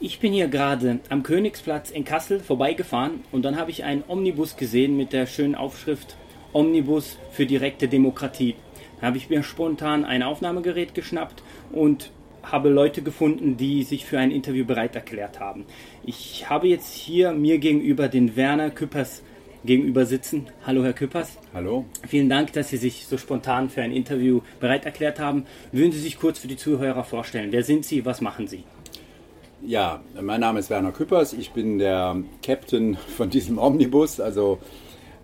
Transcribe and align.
Ich 0.00 0.20
bin 0.20 0.32
hier 0.32 0.46
gerade 0.46 1.00
am 1.08 1.24
Königsplatz 1.24 1.90
in 1.90 2.04
Kassel 2.04 2.38
vorbeigefahren 2.38 3.24
und 3.32 3.44
dann 3.44 3.56
habe 3.56 3.72
ich 3.72 3.82
einen 3.82 4.04
Omnibus 4.06 4.56
gesehen 4.56 4.96
mit 4.96 5.12
der 5.12 5.26
schönen 5.26 5.56
Aufschrift 5.56 6.16
Omnibus 6.52 7.18
für 7.32 7.46
direkte 7.46 7.88
Demokratie. 7.88 8.54
Da 9.00 9.08
habe 9.08 9.16
ich 9.16 9.28
mir 9.28 9.42
spontan 9.42 10.04
ein 10.04 10.22
Aufnahmegerät 10.22 10.94
geschnappt 10.94 11.42
und 11.72 12.12
habe 12.44 12.68
Leute 12.68 13.02
gefunden, 13.02 13.56
die 13.56 13.82
sich 13.82 14.06
für 14.06 14.20
ein 14.20 14.30
Interview 14.30 14.64
bereit 14.64 14.94
erklärt 14.94 15.40
haben. 15.40 15.66
Ich 16.04 16.48
habe 16.48 16.68
jetzt 16.68 16.94
hier 16.94 17.32
mir 17.32 17.58
gegenüber 17.58 18.06
den 18.06 18.36
Werner 18.36 18.70
Küppers 18.70 19.24
gegenüber 19.64 20.06
sitzen. 20.06 20.46
Hallo 20.64 20.84
Herr 20.84 20.92
Küppers. 20.92 21.38
Hallo. 21.52 21.86
Vielen 22.06 22.28
Dank, 22.28 22.52
dass 22.52 22.68
Sie 22.68 22.76
sich 22.76 23.06
so 23.06 23.18
spontan 23.18 23.68
für 23.68 23.82
ein 23.82 23.90
Interview 23.90 24.42
bereit 24.60 24.84
erklärt 24.84 25.18
haben. 25.18 25.44
Würden 25.72 25.90
Sie 25.90 25.98
sich 25.98 26.20
kurz 26.20 26.38
für 26.38 26.46
die 26.46 26.56
Zuhörer 26.56 27.02
vorstellen? 27.02 27.50
Wer 27.50 27.64
sind 27.64 27.84
Sie? 27.84 28.04
Was 28.04 28.20
machen 28.20 28.46
Sie? 28.46 28.62
Ja, 29.60 30.00
mein 30.20 30.40
Name 30.40 30.60
ist 30.60 30.70
Werner 30.70 30.92
Küppers. 30.92 31.32
Ich 31.32 31.50
bin 31.50 31.78
der 31.78 32.16
Captain 32.44 32.96
von 33.16 33.28
diesem 33.28 33.58
Omnibus. 33.58 34.20
Also 34.20 34.58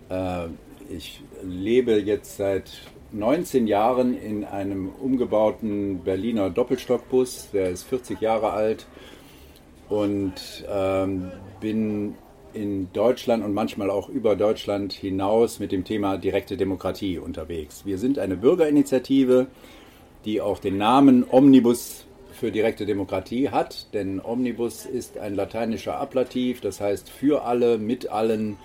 äh, 0.09 0.47
ich 0.89 1.21
lebe 1.41 1.93
jetzt 1.93 2.35
seit 2.35 2.69
19 3.13 3.65
Jahren 3.65 4.13
in 4.13 4.43
einem 4.43 4.89
umgebauten 4.89 6.01
Berliner 6.03 6.49
Doppelstockbus. 6.49 7.51
Der 7.53 7.69
ist 7.69 7.83
40 7.83 8.19
Jahre 8.19 8.51
alt 8.51 8.87
und 9.87 10.33
ähm, 10.69 11.31
bin 11.61 12.15
in 12.53 12.91
Deutschland 12.91 13.43
und 13.43 13.53
manchmal 13.53 13.89
auch 13.89 14.09
über 14.09 14.35
Deutschland 14.35 14.91
hinaus 14.91 15.59
mit 15.59 15.71
dem 15.71 15.85
Thema 15.85 16.17
direkte 16.17 16.57
Demokratie 16.57 17.19
unterwegs. 17.19 17.85
Wir 17.85 17.97
sind 17.97 18.19
eine 18.19 18.35
Bürgerinitiative, 18.35 19.47
die 20.25 20.41
auch 20.41 20.59
den 20.59 20.77
Namen 20.77 21.25
Omnibus 21.29 22.05
für 22.35 22.51
direkte 22.51 22.85
Demokratie 22.85 23.49
hat, 23.49 23.93
denn 23.93 24.21
Omnibus 24.23 24.85
ist 24.85 25.17
ein 25.17 25.35
lateinischer 25.35 25.97
Ablativ, 25.97 26.61
das 26.61 26.81
heißt 26.81 27.09
für 27.09 27.43
alle, 27.43 27.77
mit 27.77 28.09
allen, 28.09 28.57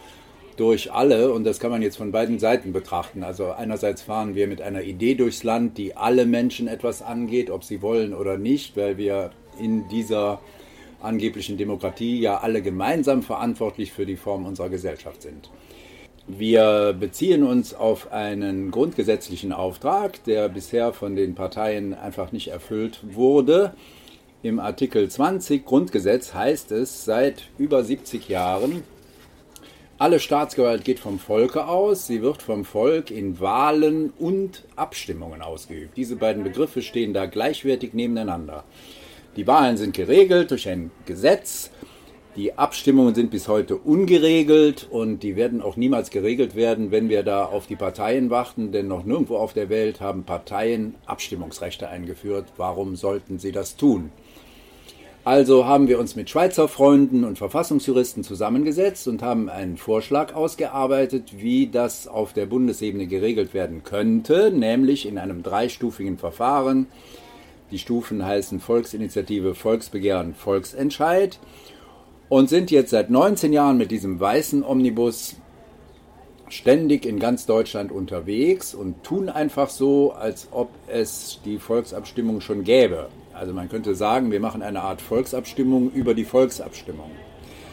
durch 0.56 0.92
alle 0.92 1.32
und 1.32 1.44
das 1.44 1.58
kann 1.58 1.70
man 1.70 1.80
jetzt 1.80 1.96
von 1.96 2.12
beiden 2.12 2.38
Seiten 2.38 2.72
betrachten. 2.72 3.24
Also 3.24 3.50
einerseits 3.52 4.02
fahren 4.02 4.34
wir 4.34 4.46
mit 4.46 4.60
einer 4.60 4.82
Idee 4.82 5.14
durchs 5.14 5.42
Land, 5.42 5.78
die 5.78 5.96
alle 5.96 6.26
Menschen 6.26 6.68
etwas 6.68 7.00
angeht, 7.00 7.50
ob 7.50 7.64
sie 7.64 7.80
wollen 7.80 8.12
oder 8.12 8.36
nicht, 8.36 8.76
weil 8.76 8.98
wir 8.98 9.30
in 9.58 9.88
dieser 9.88 10.40
angeblichen 11.00 11.56
Demokratie 11.56 12.20
ja 12.20 12.38
alle 12.38 12.60
gemeinsam 12.62 13.22
verantwortlich 13.22 13.92
für 13.92 14.04
die 14.04 14.16
Form 14.16 14.44
unserer 14.44 14.68
Gesellschaft 14.68 15.22
sind. 15.22 15.48
Wir 16.38 16.94
beziehen 16.98 17.42
uns 17.42 17.74
auf 17.74 18.12
einen 18.12 18.70
grundgesetzlichen 18.70 19.52
Auftrag, 19.52 20.22
der 20.24 20.48
bisher 20.48 20.92
von 20.92 21.16
den 21.16 21.34
Parteien 21.34 21.92
einfach 21.92 22.30
nicht 22.30 22.48
erfüllt 22.48 23.00
wurde. 23.02 23.74
Im 24.42 24.60
Artikel 24.60 25.08
20 25.08 25.64
Grundgesetz 25.64 26.32
heißt 26.32 26.72
es 26.72 27.04
seit 27.04 27.48
über 27.58 27.82
70 27.82 28.28
Jahren, 28.28 28.84
alle 30.00 30.18
Staatsgewalt 30.18 30.82
geht 30.82 30.98
vom 30.98 31.18
Volke 31.18 31.66
aus, 31.66 32.06
sie 32.06 32.22
wird 32.22 32.40
vom 32.40 32.64
Volk 32.64 33.10
in 33.10 33.38
Wahlen 33.38 34.14
und 34.18 34.64
Abstimmungen 34.74 35.42
ausgeübt. 35.42 35.94
Diese 35.94 36.16
beiden 36.16 36.42
Begriffe 36.42 36.80
stehen 36.80 37.12
da 37.12 37.26
gleichwertig 37.26 37.92
nebeneinander. 37.92 38.64
Die 39.36 39.46
Wahlen 39.46 39.76
sind 39.76 39.94
geregelt 39.94 40.52
durch 40.52 40.66
ein 40.70 40.90
Gesetz. 41.04 41.70
Die 42.36 42.56
Abstimmungen 42.56 43.16
sind 43.16 43.32
bis 43.32 43.48
heute 43.48 43.74
ungeregelt 43.74 44.86
und 44.88 45.24
die 45.24 45.34
werden 45.34 45.60
auch 45.60 45.76
niemals 45.76 46.10
geregelt 46.10 46.54
werden, 46.54 46.92
wenn 46.92 47.08
wir 47.08 47.24
da 47.24 47.44
auf 47.44 47.66
die 47.66 47.74
Parteien 47.74 48.30
warten, 48.30 48.70
denn 48.70 48.86
noch 48.86 49.04
nirgendwo 49.04 49.36
auf 49.36 49.52
der 49.52 49.68
Welt 49.68 50.00
haben 50.00 50.22
Parteien 50.22 50.94
Abstimmungsrechte 51.06 51.88
eingeführt. 51.88 52.46
Warum 52.56 52.94
sollten 52.94 53.40
sie 53.40 53.50
das 53.50 53.76
tun? 53.76 54.12
Also 55.24 55.66
haben 55.66 55.88
wir 55.88 55.98
uns 55.98 56.14
mit 56.14 56.30
Schweizer 56.30 56.68
Freunden 56.68 57.24
und 57.24 57.36
Verfassungsjuristen 57.36 58.22
zusammengesetzt 58.22 59.08
und 59.08 59.22
haben 59.22 59.48
einen 59.48 59.76
Vorschlag 59.76 60.32
ausgearbeitet, 60.32 61.34
wie 61.36 61.66
das 61.66 62.06
auf 62.06 62.32
der 62.32 62.46
Bundesebene 62.46 63.08
geregelt 63.08 63.54
werden 63.54 63.82
könnte, 63.82 64.52
nämlich 64.52 65.06
in 65.06 65.18
einem 65.18 65.42
dreistufigen 65.42 66.16
Verfahren 66.16 66.86
die 67.72 67.78
Stufen 67.78 68.24
heißen 68.24 68.60
Volksinitiative, 68.60 69.54
Volksbegehren, 69.54 70.34
Volksentscheid 70.34 71.38
und 72.30 72.48
sind 72.48 72.70
jetzt 72.70 72.90
seit 72.90 73.10
19 73.10 73.52
Jahren 73.52 73.76
mit 73.76 73.90
diesem 73.90 74.18
weißen 74.18 74.64
Omnibus 74.64 75.36
ständig 76.48 77.04
in 77.04 77.18
ganz 77.18 77.44
Deutschland 77.44 77.92
unterwegs 77.92 78.72
und 78.72 79.02
tun 79.04 79.28
einfach 79.28 79.68
so, 79.68 80.12
als 80.12 80.48
ob 80.52 80.70
es 80.88 81.40
die 81.44 81.58
Volksabstimmung 81.58 82.40
schon 82.40 82.64
gäbe. 82.64 83.08
Also 83.34 83.52
man 83.52 83.68
könnte 83.68 83.94
sagen, 83.94 84.30
wir 84.30 84.40
machen 84.40 84.62
eine 84.62 84.80
Art 84.80 85.02
Volksabstimmung 85.02 85.90
über 85.92 86.14
die 86.14 86.24
Volksabstimmung. 86.24 87.10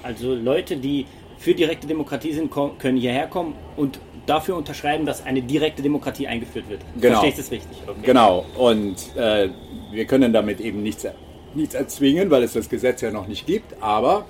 Also 0.04 0.34
Leute, 0.34 0.78
die 0.78 1.06
für 1.38 1.54
direkte 1.54 1.86
Demokratie 1.86 2.34
sind, 2.34 2.52
können 2.52 2.98
hierher 2.98 3.28
kommen 3.28 3.54
und 3.76 4.00
dafür 4.26 4.58
unterschreiben, 4.58 5.06
dass 5.06 5.24
eine 5.24 5.44
direkte 5.44 5.84
Demokratie 5.84 6.28
eingeführt 6.28 6.68
wird. 6.68 6.82
Genau. 6.96 7.20
Verstehe 7.20 7.30
ich 7.30 7.36
das 7.36 7.52
richtig? 7.52 7.78
Okay. 7.86 8.00
Genau. 8.04 8.46
Und 8.58 9.16
äh, 9.16 9.50
wir 9.92 10.06
können 10.06 10.34
damit 10.34 10.62
eben 10.62 10.82
nichts, 10.82 11.06
nichts 11.54 11.76
erzwingen, 11.76 12.32
weil 12.32 12.42
es 12.42 12.54
das 12.54 12.70
Gesetz 12.70 13.02
ja 13.02 13.12
noch 13.12 13.28
nicht 13.28 13.46
gibt. 13.46 13.82
Aber 13.82 14.26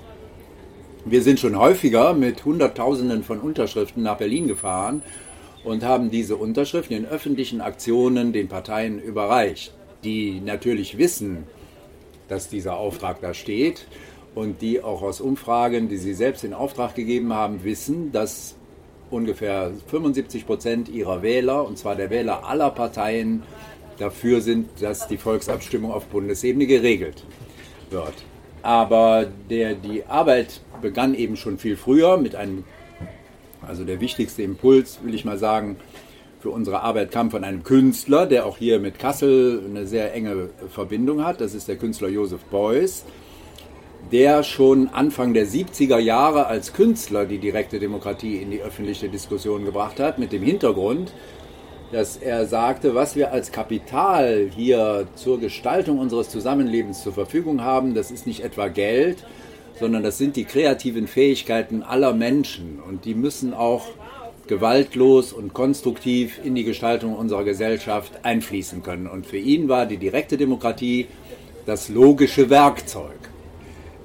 wir 1.10 1.22
sind 1.22 1.40
schon 1.40 1.58
häufiger 1.58 2.14
mit 2.14 2.44
Hunderttausenden 2.44 3.24
von 3.24 3.40
Unterschriften 3.40 4.04
nach 4.04 4.18
Berlin 4.18 4.48
gefahren 4.48 5.02
und 5.64 5.84
haben 5.84 6.12
diese 6.12 6.36
Unterschriften 6.36 6.98
in 6.98 7.06
öffentlichen 7.06 7.62
Aktionen 7.62 8.34
den 8.34 8.48
Parteien 8.48 9.00
überreicht, 9.00 9.74
die 10.04 10.42
natürlich 10.42 10.98
wissen, 10.98 11.44
dass 12.28 12.50
dieser 12.50 12.78
Auftrag 12.78 13.22
da 13.22 13.34
steht 13.34 13.88
und 14.36 14.62
die 14.62 14.82
auch 14.84 15.02
aus 15.02 15.22
Umfragen, 15.22 15.88
die 15.88 15.98
sie 15.98 16.14
selbst 16.14 16.44
in 16.44 16.54
Auftrag 16.54 16.96
gegeben 16.96 17.34
haben, 17.34 17.64
wissen, 17.64 18.12
dass 18.12 18.56
ungefähr 19.10 19.72
75 19.88 20.46
Prozent 20.46 20.90
ihrer 20.90 21.22
Wähler, 21.22 21.66
und 21.66 21.78
zwar 21.78 21.96
der 21.96 22.10
Wähler 22.10 22.46
aller 22.46 22.70
Parteien, 22.72 23.44
dafür 23.98 24.42
sind, 24.42 24.70
dass 24.82 25.08
die 25.08 25.18
Volksabstimmung 25.18 25.92
auf 25.92 26.06
Bundesebene 26.08 26.68
geregelt 26.68 27.24
wird. 27.90 28.14
Aber 28.62 29.26
der, 29.50 29.76
die 29.76 30.06
Arbeit 30.06 30.62
begann 30.82 31.14
eben 31.14 31.36
schon 31.38 31.58
viel 31.58 31.78
früher 31.78 32.18
mit 32.18 32.36
einem, 32.36 32.64
also 33.62 33.84
der 33.84 34.00
wichtigste 34.00 34.44
Impuls, 34.44 35.00
will 35.04 35.14
ich 35.14 35.26
mal 35.26 35.38
sagen, 35.38 35.78
für 36.40 36.50
unsere 36.52 36.82
Arbeit 36.82 37.12
kam 37.12 37.32
von 37.32 37.44
einem 37.44 37.64
Künstler, 37.64 38.26
der 38.26 38.46
auch 38.46 38.58
hier 38.58 38.80
mit 38.80 39.00
Kassel 39.00 39.64
eine 39.66 39.88
sehr 39.88 40.14
enge 40.14 40.50
Verbindung 40.70 41.26
hat. 41.26 41.42
Das 41.42 41.56
ist 41.56 41.68
der 41.68 41.78
Künstler 41.78 42.10
Josef 42.10 42.44
Beuys 42.46 43.04
der 44.12 44.44
schon 44.44 44.90
Anfang 44.90 45.34
der 45.34 45.46
70er 45.46 45.98
Jahre 45.98 46.48
als 46.48 46.74
Künstler 46.74 47.26
die 47.26 47.40
direkte 47.40 47.80
Demokratie 47.80 48.38
in 48.38 48.52
die 48.52 48.62
öffentliche 48.62 49.10
Diskussion 49.10 49.66
gebracht 49.66 50.00
hat, 50.00 50.18
mit 50.18 50.32
dem 50.32 50.44
Hintergrund, 50.44 51.14
dass 51.92 52.18
er 52.18 52.46
sagte, 52.46 52.96
was 52.96 53.16
wir 53.16 53.32
als 53.32 53.52
Kapital 53.52 54.50
hier 54.54 55.08
zur 55.16 55.40
Gestaltung 55.40 56.00
unseres 56.00 56.30
Zusammenlebens 56.30 57.04
zur 57.04 57.14
Verfügung 57.14 57.64
haben, 57.64 57.96
das 57.96 58.12
ist 58.12 58.28
nicht 58.28 58.44
etwa 58.44 58.68
Geld, 58.68 59.26
sondern 59.80 60.04
das 60.04 60.18
sind 60.18 60.36
die 60.36 60.46
kreativen 60.46 61.08
Fähigkeiten 61.08 61.84
aller 61.84 62.14
Menschen 62.14 62.80
und 62.88 63.06
die 63.06 63.14
müssen 63.14 63.54
auch 63.54 63.88
gewaltlos 64.48 65.34
und 65.34 65.54
konstruktiv 65.54 66.40
in 66.44 66.56
die 66.56 66.64
Gestaltung 66.64 67.16
unserer 67.16 67.44
Gesellschaft 67.44 68.14
einfließen 68.24 68.82
können. 68.82 69.08
Und 69.08 69.26
für 69.26 69.38
ihn 69.38 69.68
war 69.68 69.86
die 69.86 69.98
direkte 69.98 70.38
Demokratie 70.38 71.08
das 71.66 71.90
logische 71.90 72.50
Werkzeug. 72.50 73.18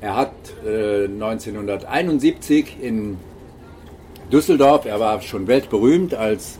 Er 0.01 0.17
hat 0.17 0.33
äh, 0.67 1.05
1971 1.05 2.77
in 2.83 3.19
Düsseldorf, 4.33 4.85
er 4.85 4.99
war 4.99 5.21
schon 5.21 5.47
weltberühmt 5.47 6.15
als 6.15 6.59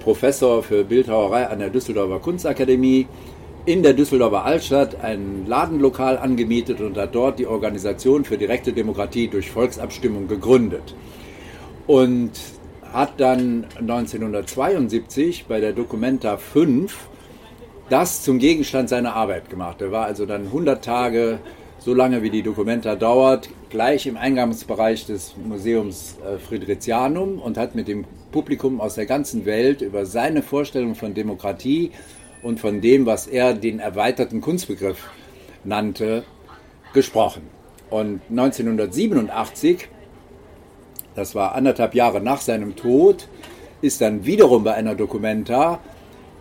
Professor 0.00 0.62
für 0.62 0.84
Bildhauerei 0.84 1.48
an 1.48 1.58
der 1.58 1.70
Düsseldorfer 1.70 2.20
Kunstakademie, 2.20 3.08
in 3.66 3.82
der 3.82 3.94
Düsseldorfer 3.94 4.44
Altstadt 4.44 5.00
ein 5.02 5.44
Ladenlokal 5.46 6.18
angemietet 6.18 6.80
und 6.80 6.96
hat 6.96 7.16
dort 7.16 7.40
die 7.40 7.48
Organisation 7.48 8.24
für 8.24 8.38
direkte 8.38 8.72
Demokratie 8.72 9.26
durch 9.26 9.50
Volksabstimmung 9.50 10.28
gegründet. 10.28 10.94
Und 11.88 12.30
hat 12.92 13.14
dann 13.18 13.66
1972 13.78 15.46
bei 15.46 15.58
der 15.58 15.72
Documenta 15.72 16.36
5 16.36 17.08
das 17.90 18.22
zum 18.22 18.38
Gegenstand 18.38 18.88
seiner 18.88 19.14
Arbeit 19.14 19.50
gemacht. 19.50 19.82
Er 19.82 19.90
war 19.90 20.06
also 20.06 20.26
dann 20.26 20.46
100 20.46 20.84
Tage 20.84 21.40
so 21.78 21.92
lange 21.92 22.22
wie 22.22 22.30
die 22.30 22.42
Dokumenta 22.42 22.94
dauert, 22.94 23.48
gleich 23.68 24.06
im 24.06 24.16
Eingangsbereich 24.16 25.06
des 25.06 25.34
Museums 25.36 26.16
äh, 26.24 26.38
Fridericianum 26.38 27.40
und 27.40 27.58
hat 27.58 27.74
mit 27.74 27.88
dem 27.88 28.04
Publikum 28.30 28.80
aus 28.80 28.94
der 28.94 29.06
ganzen 29.06 29.44
Welt 29.44 29.82
über 29.82 30.06
seine 30.06 30.42
Vorstellung 30.42 30.94
von 30.94 31.14
Demokratie 31.14 31.90
und 32.42 32.60
von 32.60 32.80
dem, 32.80 33.06
was 33.06 33.26
er 33.26 33.54
den 33.54 33.78
erweiterten 33.78 34.40
Kunstbegriff 34.40 35.08
nannte, 35.64 36.24
gesprochen. 36.92 37.42
Und 37.90 38.20
1987, 38.30 39.88
das 41.14 41.34
war 41.34 41.54
anderthalb 41.54 41.94
Jahre 41.94 42.20
nach 42.20 42.40
seinem 42.40 42.76
Tod, 42.76 43.28
ist 43.82 44.00
dann 44.00 44.24
wiederum 44.26 44.64
bei 44.64 44.74
einer 44.74 44.94
Dokumenta 44.94 45.80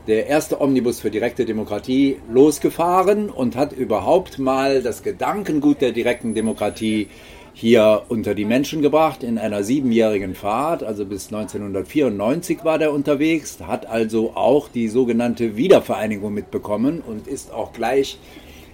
der 0.08 0.28
erste 0.28 0.62
Omnibus 0.62 1.00
für 1.00 1.10
direkte 1.10 1.46
Demokratie 1.46 2.18
losgefahren 2.32 3.30
und 3.30 3.56
hat 3.56 3.74
überhaupt 3.74 4.38
mal 4.38 4.82
das 4.82 5.02
Gedankengut 5.04 5.82
der 5.82 5.92
direkten 5.92 6.34
Demokratie 6.34 7.08
hier 7.58 8.04
unter 8.10 8.36
die 8.36 8.44
Menschen 8.44 8.82
gebracht 8.82 9.24
in 9.24 9.38
einer 9.38 9.64
siebenjährigen 9.64 10.36
Fahrt. 10.36 10.84
Also 10.84 11.06
bis 11.06 11.28
1994 11.28 12.66
war 12.66 12.78
der 12.78 12.92
unterwegs, 12.92 13.60
hat 13.66 13.86
also 13.86 14.34
auch 14.36 14.68
die 14.68 14.90
sogenannte 14.90 15.56
Wiedervereinigung 15.56 16.34
mitbekommen 16.34 17.02
und 17.02 17.28
ist 17.28 17.54
auch 17.54 17.72
gleich 17.72 18.20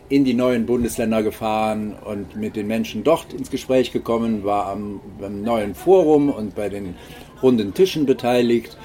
in 0.10 0.26
die 0.26 0.34
neuen 0.34 0.66
Bundesländer 0.66 1.22
gefahren 1.22 1.96
und 2.04 2.36
mit 2.36 2.56
den 2.56 2.66
Menschen 2.66 3.04
dort 3.04 3.32
ins 3.34 3.52
Gespräch 3.52 3.94
gekommen, 3.94 4.44
war 4.44 4.66
am, 4.66 5.00
am 5.22 5.44
neuen 5.44 5.76
Forum 5.76 6.30
und 6.30 6.56
bei 6.56 6.68
den 6.68 6.96
runden 7.44 7.76
Tischen 7.76 8.08
beteiligt 8.08 8.78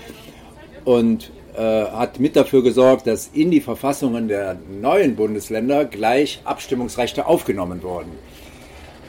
und 0.84 1.32
äh, 1.56 1.60
hat 1.60 2.20
mit 2.20 2.36
dafür 2.36 2.62
gesorgt, 2.62 3.06
dass 3.06 3.30
in 3.32 3.50
die 3.50 3.62
Verfassungen 3.62 4.28
der 4.28 4.58
neuen 4.78 5.16
Bundesländer 5.16 5.86
gleich 5.86 6.42
Abstimmungsrechte 6.44 7.26
aufgenommen 7.26 7.82
wurden. 7.82 8.12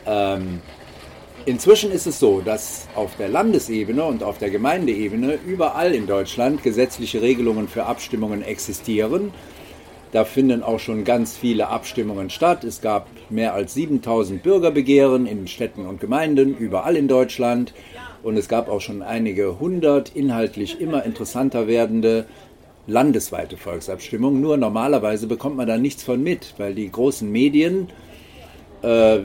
Ähm, 0.05 0.61
inzwischen 1.47 1.91
ist 1.91 2.05
es 2.05 2.19
so, 2.19 2.41
dass 2.41 2.87
auf 2.93 3.15
der 3.15 3.29
Landesebene 3.29 4.03
und 4.03 4.21
auf 4.21 4.37
der 4.37 4.49
Gemeindeebene 4.49 5.39
überall 5.47 5.95
in 5.95 6.05
Deutschland 6.05 6.61
gesetzliche 6.61 7.21
Regelungen 7.21 7.69
für 7.69 7.85
Abstimmungen 7.85 8.41
existieren. 8.43 9.31
Da 10.11 10.25
finden 10.25 10.61
auch 10.61 10.79
schon 10.79 11.05
ganz 11.05 11.37
viele 11.37 11.69
Abstimmungen 11.69 12.29
statt. 12.29 12.65
Es 12.65 12.81
gab 12.81 13.07
mehr 13.29 13.53
als 13.53 13.73
7000 13.75 14.43
Bürgerbegehren 14.43 15.25
in 15.25 15.47
Städten 15.47 15.85
und 15.85 16.01
Gemeinden 16.01 16.55
überall 16.55 16.97
in 16.97 17.07
Deutschland. 17.07 17.73
Und 18.23 18.35
es 18.35 18.49
gab 18.49 18.67
auch 18.67 18.81
schon 18.81 19.01
einige 19.01 19.57
hundert 19.57 20.15
inhaltlich 20.15 20.81
immer 20.81 21.05
interessanter 21.05 21.67
werdende 21.67 22.25
landesweite 22.87 23.55
Volksabstimmungen. 23.55 24.41
Nur 24.41 24.57
normalerweise 24.57 25.27
bekommt 25.27 25.55
man 25.55 25.67
da 25.67 25.77
nichts 25.77 26.03
von 26.03 26.21
mit, 26.21 26.55
weil 26.57 26.75
die 26.75 26.91
großen 26.91 27.29
Medien 27.31 27.87
äh, 28.83 29.19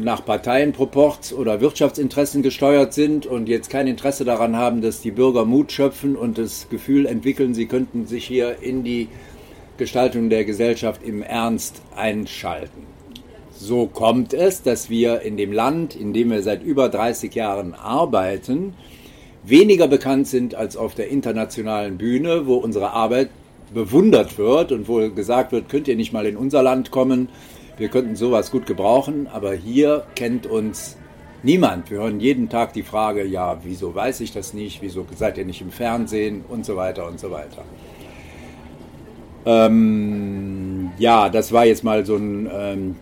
nach 0.00 0.24
Parteienproports 0.24 1.32
oder 1.32 1.60
Wirtschaftsinteressen 1.60 2.42
gesteuert 2.42 2.94
sind 2.94 3.26
und 3.26 3.48
jetzt 3.48 3.68
kein 3.68 3.86
Interesse 3.86 4.24
daran 4.24 4.56
haben, 4.56 4.80
dass 4.80 5.02
die 5.02 5.10
Bürger 5.10 5.44
Mut 5.44 5.72
schöpfen 5.72 6.16
und 6.16 6.38
das 6.38 6.68
Gefühl 6.70 7.06
entwickeln, 7.06 7.54
sie 7.54 7.66
könnten 7.66 8.06
sich 8.06 8.24
hier 8.24 8.62
in 8.62 8.82
die 8.82 9.08
Gestaltung 9.76 10.30
der 10.30 10.44
Gesellschaft 10.44 11.02
im 11.02 11.22
Ernst 11.22 11.82
einschalten. 11.96 12.86
So 13.56 13.86
kommt 13.86 14.32
es, 14.32 14.62
dass 14.62 14.88
wir 14.88 15.20
in 15.20 15.36
dem 15.36 15.52
Land, 15.52 15.94
in 15.96 16.12
dem 16.12 16.30
wir 16.30 16.42
seit 16.42 16.62
über 16.62 16.88
30 16.88 17.34
Jahren 17.34 17.74
arbeiten, 17.74 18.74
weniger 19.44 19.86
bekannt 19.86 20.28
sind 20.28 20.54
als 20.54 20.76
auf 20.76 20.94
der 20.94 21.08
internationalen 21.08 21.98
Bühne, 21.98 22.46
wo 22.46 22.54
unsere 22.54 22.92
Arbeit 22.92 23.28
bewundert 23.72 24.38
wird 24.38 24.72
und 24.72 24.88
wo 24.88 25.10
gesagt 25.10 25.52
wird, 25.52 25.68
könnt 25.68 25.88
ihr 25.88 25.96
nicht 25.96 26.12
mal 26.12 26.26
in 26.26 26.36
unser 26.36 26.62
Land 26.62 26.90
kommen, 26.90 27.28
wir 27.76 27.88
könnten 27.88 28.16
sowas 28.16 28.50
gut 28.50 28.66
gebrauchen, 28.66 29.28
aber 29.32 29.52
hier 29.54 30.04
kennt 30.14 30.46
uns 30.46 30.96
niemand. 31.42 31.90
Wir 31.90 31.98
hören 31.98 32.20
jeden 32.20 32.48
Tag 32.48 32.72
die 32.72 32.82
Frage, 32.82 33.24
ja, 33.24 33.58
wieso 33.62 33.94
weiß 33.94 34.20
ich 34.20 34.32
das 34.32 34.54
nicht, 34.54 34.82
wieso 34.82 35.06
seid 35.16 35.38
ihr 35.38 35.44
nicht 35.44 35.60
im 35.60 35.70
Fernsehen 35.70 36.44
und 36.48 36.64
so 36.64 36.76
weiter 36.76 37.06
und 37.06 37.20
so 37.20 37.30
weiter. 37.30 37.64
Ähm, 39.46 40.92
ja, 40.98 41.28
das 41.28 41.52
war 41.52 41.66
jetzt 41.66 41.84
mal 41.84 42.06
so 42.06 42.16
ein, 42.16 42.50
ähm, 42.52 42.96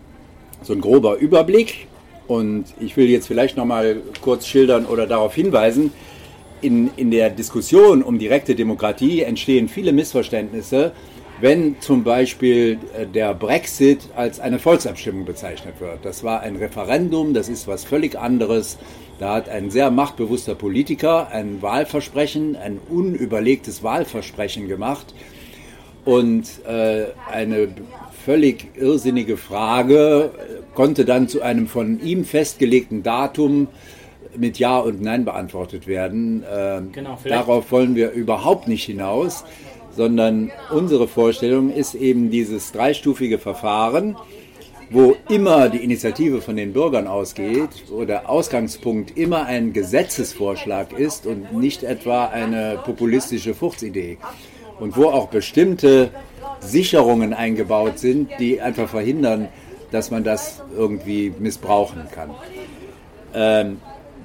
so 0.61 0.73
ein 0.73 0.81
grober 0.81 1.17
Überblick. 1.17 1.87
Und 2.27 2.65
ich 2.79 2.95
will 2.95 3.09
jetzt 3.09 3.27
vielleicht 3.27 3.57
noch 3.57 3.65
mal 3.65 3.97
kurz 4.21 4.47
schildern 4.47 4.85
oder 4.85 5.07
darauf 5.07 5.35
hinweisen, 5.35 5.91
in, 6.61 6.89
in 6.95 7.11
der 7.11 7.29
Diskussion 7.29 8.01
um 8.01 8.17
direkte 8.17 8.55
Demokratie 8.55 9.21
entstehen 9.21 9.67
viele 9.67 9.91
Missverständnisse, 9.91 10.93
wenn 11.43 11.81
zum 11.81 12.05
Beispiel 12.05 12.79
äh, 12.97 13.05
der 13.05 13.33
Brexit 13.33 13.99
als 14.15 14.39
eine 14.39 14.59
Volksabstimmung 14.59 15.25
bezeichnet 15.25 15.81
wird. 15.81 15.99
Das 16.03 16.23
war 16.23 16.39
ein 16.39 16.55
Referendum, 16.55 17.33
das 17.33 17.49
ist 17.49 17.67
was 17.67 17.83
völlig 17.83 18.17
anderes. 18.17 18.77
Da 19.19 19.35
hat 19.35 19.49
ein 19.49 19.69
sehr 19.69 19.91
machtbewusster 19.91 20.55
Politiker 20.55 21.27
ein 21.31 21.61
Wahlversprechen, 21.61 22.55
ein 22.55 22.79
unüberlegtes 22.89 23.83
Wahlversprechen 23.83 24.69
gemacht 24.69 25.13
und 26.05 26.45
äh, 26.65 27.07
eine 27.29 27.67
völlig 28.23 28.77
irrsinnige 28.77 29.35
Frage 29.35 30.31
konnte 30.75 31.03
dann 31.03 31.27
zu 31.27 31.41
einem 31.41 31.67
von 31.67 32.01
ihm 32.01 32.23
festgelegten 32.23 33.03
Datum 33.03 33.67
mit 34.37 34.59
Ja 34.59 34.79
und 34.79 35.01
Nein 35.01 35.25
beantwortet 35.25 35.87
werden. 35.87 36.43
Äh, 36.43 36.83
genau, 36.93 37.17
darauf 37.25 37.69
wollen 37.73 37.95
wir 37.95 38.11
überhaupt 38.11 38.69
nicht 38.69 38.85
hinaus, 38.85 39.43
sondern 39.95 40.51
unsere 40.71 41.07
Vorstellung 41.07 41.71
ist 41.71 41.95
eben 41.95 42.29
dieses 42.29 42.71
dreistufige 42.71 43.39
Verfahren, 43.39 44.15
wo 44.89 45.15
immer 45.29 45.69
die 45.69 45.83
Initiative 45.83 46.41
von 46.41 46.55
den 46.55 46.73
Bürgern 46.73 47.07
ausgeht, 47.07 47.69
wo 47.89 48.05
der 48.05 48.29
Ausgangspunkt 48.29 49.17
immer 49.17 49.45
ein 49.45 49.73
Gesetzesvorschlag 49.73 50.93
ist 50.93 51.25
und 51.25 51.53
nicht 51.53 51.83
etwa 51.83 52.25
eine 52.27 52.79
populistische 52.83 53.53
Fuchtsidee 53.53 54.17
und 54.79 54.95
wo 54.97 55.05
auch 55.05 55.27
bestimmte 55.29 56.11
Sicherungen 56.59 57.33
eingebaut 57.33 57.99
sind, 57.99 58.29
die 58.39 58.61
einfach 58.61 58.89
verhindern, 58.89 59.47
dass 59.91 60.11
man 60.11 60.23
das 60.23 60.61
irgendwie 60.75 61.33
missbrauchen 61.39 62.03
kann. 62.11 62.31
Ähm, 63.33 63.77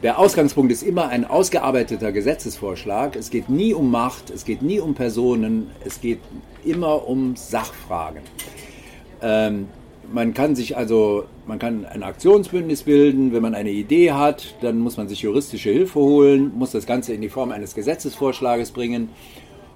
der 0.03 0.19
Ausgangspunkt 0.19 0.71
ist 0.71 0.83
immer 0.83 1.09
ein 1.09 1.25
ausgearbeiteter 1.25 2.13
Gesetzesvorschlag. 2.13 3.17
Es 3.17 3.31
geht 3.31 3.49
nie 3.49 3.75
um 3.75 3.91
Macht, 3.91 4.31
es 4.31 4.45
geht 4.45 4.63
nie 4.63 4.79
um 4.81 4.95
Personen, 4.95 5.71
es 5.85 6.01
geht 6.01 6.21
immer 6.65 7.09
um 7.09 7.35
Sachfragen. 7.35 8.23
Ähm, 9.21 9.69
man 10.13 10.35
kann 10.35 10.55
sich 10.55 10.77
also, 10.77 11.25
man 11.47 11.59
kann 11.59 11.85
ein 11.85 12.03
Aktionsbündnis 12.03 12.85
bilden, 12.85 13.33
wenn 13.33 13.43
man 13.43 13.55
eine 13.55 13.71
Idee 13.71 14.13
hat, 14.13 14.55
dann 14.63 14.79
muss 14.79 14.97
man 14.97 15.09
sich 15.09 15.21
juristische 15.23 15.71
Hilfe 15.71 16.01
holen, 16.01 16.53
muss 16.57 16.71
das 16.71 16.87
Ganze 16.87 17.13
in 17.13 17.21
die 17.21 17.29
Form 17.29 17.51
eines 17.51 17.75
Gesetzesvorschlages 17.75 18.71
bringen 18.71 19.11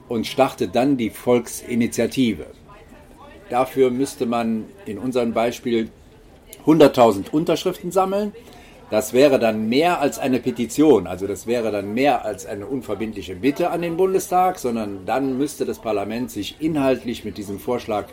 und 0.09 0.27
startet 0.27 0.75
dann 0.75 0.97
die 0.97 1.11
Volksinitiative. 1.11 2.47
Dafür 3.51 3.91
müsste 3.91 4.25
man 4.25 4.65
in 4.87 4.99
unserem 4.99 5.33
Beispiel 5.33 5.91
100.000 6.65 7.31
Unterschriften 7.31 7.91
sammeln. 7.91 8.33
Das 8.93 9.15
wäre 9.15 9.39
dann 9.39 9.71
mehr 9.71 10.01
als 10.03 10.19
eine 10.19 10.39
Petition, 10.39 11.07
also 11.07 11.27
das 11.27 11.47
wäre 11.47 11.73
dann 11.73 11.95
mehr 11.95 12.27
als 12.27 12.45
eine 12.45 12.67
unverbindliche 12.67 13.35
Bitte 13.35 13.71
an 13.71 13.81
den 13.81 13.97
Bundestag, 13.97 14.59
sondern 14.59 15.07
dann 15.07 15.39
müsste 15.39 15.65
das 15.65 15.79
Parlament 15.79 16.31
sich 16.31 16.57
inhaltlich 16.61 17.25
mit 17.25 17.39
diesem 17.39 17.59
Vorschlag 17.59 18.09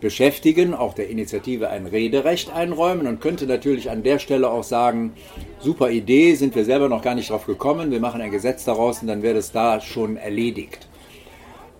beschäftigen, 0.00 0.74
auch 0.74 0.94
der 0.94 1.10
Initiative 1.10 1.70
ein 1.70 1.86
Rederecht 1.86 2.52
einräumen 2.52 3.06
und 3.06 3.20
könnte 3.20 3.46
natürlich 3.46 3.88
an 3.88 4.02
der 4.02 4.18
Stelle 4.18 4.50
auch 4.50 4.64
sagen, 4.64 5.12
super 5.60 5.90
Idee, 5.92 6.34
sind 6.34 6.56
wir 6.56 6.64
selber 6.64 6.88
noch 6.88 7.02
gar 7.02 7.14
nicht 7.14 7.30
drauf 7.30 7.46
gekommen, 7.46 7.92
wir 7.92 8.00
machen 8.00 8.20
ein 8.20 8.32
Gesetz 8.32 8.64
daraus 8.64 9.02
und 9.02 9.06
dann 9.06 9.22
wäre 9.22 9.34
das 9.34 9.52
da 9.52 9.80
schon 9.80 10.16
erledigt. 10.16 10.88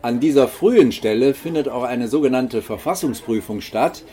An 0.02 0.20
dieser 0.20 0.46
frühen 0.46 0.92
Stelle 0.92 1.34
findet 1.34 1.68
auch 1.68 1.82
eine 1.82 2.06
sogenannte 2.06 2.62
Verfassungsprüfung 2.62 3.60
statt, 3.60 4.04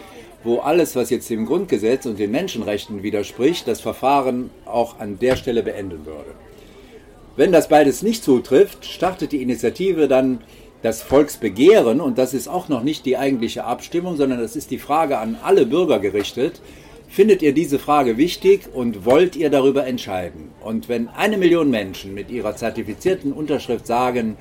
wo 0.44 0.60
alles, 0.60 0.96
was 0.96 1.10
jetzt 1.10 1.30
dem 1.30 1.46
Grundgesetz 1.46 2.06
und 2.06 2.20
den 2.20 2.32
Menschenrechten 2.32 3.04
widerspricht, 3.04 3.68
das 3.68 3.82
Verfahren 3.82 4.50
auch 4.66 5.00
an 5.00 5.20
der 5.20 5.36
Stelle 5.36 5.64
beenden 5.64 6.06
würde. 6.06 6.32
Wenn 7.36 7.52
das 7.52 7.70
beides 7.70 8.02
nicht 8.02 8.24
zutrifft, 8.24 8.86
startet 8.86 9.32
die 9.32 9.42
Initiative 9.42 10.08
dann 10.08 10.40
das 10.82 11.02
Volksbegehren 11.02 12.02
und 12.02 12.18
das 12.18 12.34
ist 12.34 12.48
auch 12.48 12.70
noch 12.70 12.84
nicht 12.84 13.06
die 13.06 13.18
eigentliche 13.18 13.64
Abstimmung, 13.64 14.16
sondern 14.16 14.40
das 14.40 14.56
ist 14.56 14.72
die 14.72 14.78
Frage 14.78 15.18
an 15.18 15.38
alle 15.44 15.66
Bürger 15.66 16.00
gerichtet. 16.00 16.62
Findet 17.10 17.42
ihr 17.42 17.54
diese 17.54 17.80
Frage 17.80 18.18
wichtig 18.18 18.62
und 18.74 19.06
wollt 19.06 19.36
ihr 19.36 19.50
darüber 19.50 19.88
entscheiden? 19.88 20.50
Und 20.62 20.90
wenn 20.90 21.08
eine 21.08 21.38
Million 21.38 21.70
Menschen 21.70 22.14
mit 22.14 22.30
ihrer 22.30 22.56
zertifizierten 22.56 23.34
Unterschrift 23.34 23.88
sagen, 23.88 24.38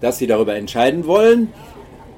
dass 0.00 0.18
sie 0.18 0.26
darüber 0.26 0.54
entscheiden 0.54 1.06
wollen. 1.06 1.52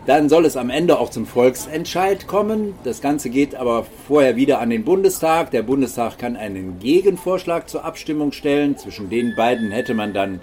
Dann 0.09 0.31
soll 0.31 0.47
es 0.47 0.57
am 0.57 0.71
Ende 0.71 0.99
auch 0.99 1.11
zum 1.11 1.27
Volksentscheid 1.27 2.27
kommen. 2.27 2.73
Das 2.83 3.03
Ganze 3.03 3.29
geht 3.29 3.55
aber 3.55 3.85
vorher 4.07 4.37
wieder 4.37 4.59
an 4.59 4.71
den 4.71 4.83
Bundestag. 4.83 5.51
Der 5.51 5.61
Bundestag 5.61 6.17
kann 6.17 6.35
einen 6.35 6.79
Gegenvorschlag 6.79 7.69
zur 7.69 7.85
Abstimmung 7.85 8.33
stellen. 8.33 8.79
Zwischen 8.79 9.11
den 9.11 9.37
beiden 9.37 9.71
hätte 9.71 9.93
man 9.93 10.15
dann 10.15 10.41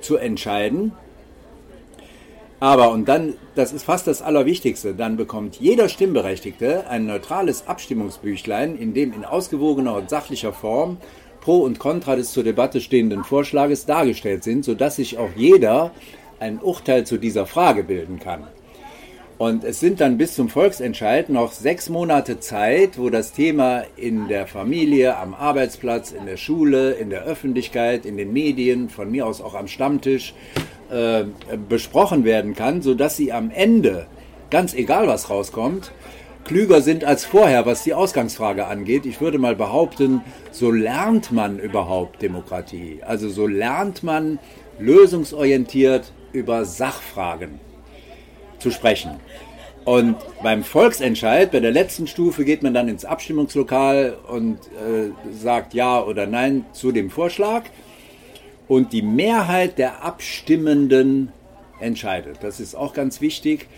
zu 0.00 0.16
entscheiden. 0.16 0.90
Aber, 2.58 2.90
und 2.90 3.08
dann, 3.08 3.34
das 3.54 3.72
ist 3.72 3.84
fast 3.84 4.08
das 4.08 4.20
Allerwichtigste, 4.20 4.94
dann 4.94 5.16
bekommt 5.16 5.60
jeder 5.60 5.88
Stimmberechtigte 5.88 6.88
ein 6.88 7.06
neutrales 7.06 7.68
Abstimmungsbüchlein, 7.68 8.76
in 8.76 8.94
dem 8.94 9.12
in 9.12 9.24
ausgewogener 9.24 9.94
und 9.94 10.10
sachlicher 10.10 10.52
Form 10.52 10.96
Pro 11.40 11.58
und 11.58 11.78
Contra 11.78 12.16
des 12.16 12.32
zur 12.32 12.42
Debatte 12.42 12.80
stehenden 12.80 13.22
Vorschlages 13.22 13.86
dargestellt 13.86 14.42
sind, 14.42 14.64
sodass 14.64 14.96
sich 14.96 15.18
auch 15.18 15.30
jeder 15.36 15.92
ein 16.40 16.58
Urteil 16.60 17.06
zu 17.06 17.16
dieser 17.16 17.46
Frage 17.46 17.84
bilden 17.84 18.18
kann. 18.18 18.48
Und 19.36 19.64
es 19.64 19.80
sind 19.80 20.00
dann 20.00 20.16
bis 20.16 20.36
zum 20.36 20.48
Volksentscheid 20.48 21.28
noch 21.28 21.50
sechs 21.50 21.88
Monate 21.88 22.38
Zeit, 22.38 22.98
wo 22.98 23.10
das 23.10 23.32
Thema 23.32 23.82
in 23.96 24.28
der 24.28 24.46
Familie, 24.46 25.16
am 25.16 25.34
Arbeitsplatz, 25.34 26.12
in 26.12 26.26
der 26.26 26.36
Schule, 26.36 26.92
in 26.92 27.10
der 27.10 27.24
Öffentlichkeit, 27.24 28.06
in 28.06 28.16
den 28.16 28.32
Medien, 28.32 28.88
von 28.88 29.10
mir 29.10 29.26
aus 29.26 29.40
auch 29.40 29.54
am 29.54 29.66
Stammtisch, 29.66 30.34
äh, 30.90 31.24
besprochen 31.68 32.24
werden 32.24 32.54
kann, 32.54 32.80
sodass 32.80 33.16
sie 33.16 33.32
am 33.32 33.50
Ende, 33.50 34.06
ganz 34.50 34.72
egal 34.72 35.08
was 35.08 35.30
rauskommt, 35.30 35.90
klüger 36.44 36.80
sind 36.80 37.04
als 37.04 37.24
vorher, 37.24 37.66
was 37.66 37.82
die 37.82 37.94
Ausgangsfrage 37.94 38.66
angeht. 38.66 39.04
Ich 39.04 39.20
würde 39.20 39.38
mal 39.38 39.56
behaupten, 39.56 40.20
so 40.52 40.70
lernt 40.70 41.32
man 41.32 41.58
überhaupt 41.58 42.22
Demokratie. 42.22 43.00
Also 43.04 43.28
so 43.28 43.48
lernt 43.48 44.04
man 44.04 44.38
lösungsorientiert 44.78 46.12
über 46.32 46.64
Sachfragen 46.64 47.63
zu 48.64 48.70
sprechen. 48.70 49.20
Und 49.84 50.16
beim 50.42 50.64
Volksentscheid, 50.64 51.52
bei 51.52 51.60
der 51.60 51.70
letzten 51.70 52.06
Stufe, 52.06 52.46
geht 52.46 52.62
man 52.62 52.72
dann 52.72 52.88
ins 52.88 53.04
Abstimmungslokal 53.04 54.16
und 54.26 54.56
äh, 54.56 55.10
sagt 55.30 55.74
Ja 55.74 56.02
oder 56.02 56.26
Nein 56.26 56.64
zu 56.72 56.90
dem 56.90 57.10
Vorschlag. 57.10 57.64
Und 58.66 58.94
die 58.94 59.02
Mehrheit 59.02 59.76
der 59.76 60.02
Abstimmenden 60.02 61.30
entscheidet. 61.80 62.38
Das 62.40 62.60
ist 62.60 62.74
auch 62.74 62.94
ganz 62.94 63.20
wichtig, 63.20 63.68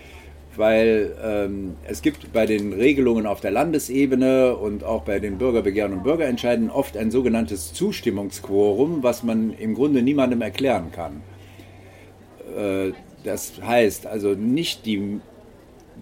weil 0.55 1.13
ähm, 1.21 1.75
es 1.85 2.01
gibt 2.01 2.31
bei 2.31 2.45
den 2.45 2.71
Regelungen 2.71 3.27
auf 3.27 3.41
der 3.41 3.51
Landesebene 3.51 4.55
und 4.55 4.85
auch 4.85 5.01
bei 5.01 5.19
den 5.19 5.37
Bürgerbegehren 5.37 5.91
und 5.91 6.03
Bürgerentscheiden 6.03 6.69
oft 6.69 6.95
ein 6.95 7.11
sogenanntes 7.11 7.73
Zustimmungsquorum, 7.73 9.03
was 9.03 9.23
man 9.23 9.51
im 9.51 9.75
Grunde 9.75 10.01
niemandem 10.01 10.41
erklären 10.41 10.93
kann. 10.93 11.21
Äh, 12.57 12.93
das 13.27 13.53
heißt 13.61 14.07
also 14.07 14.33
nicht 14.33 14.85
die 14.85 15.19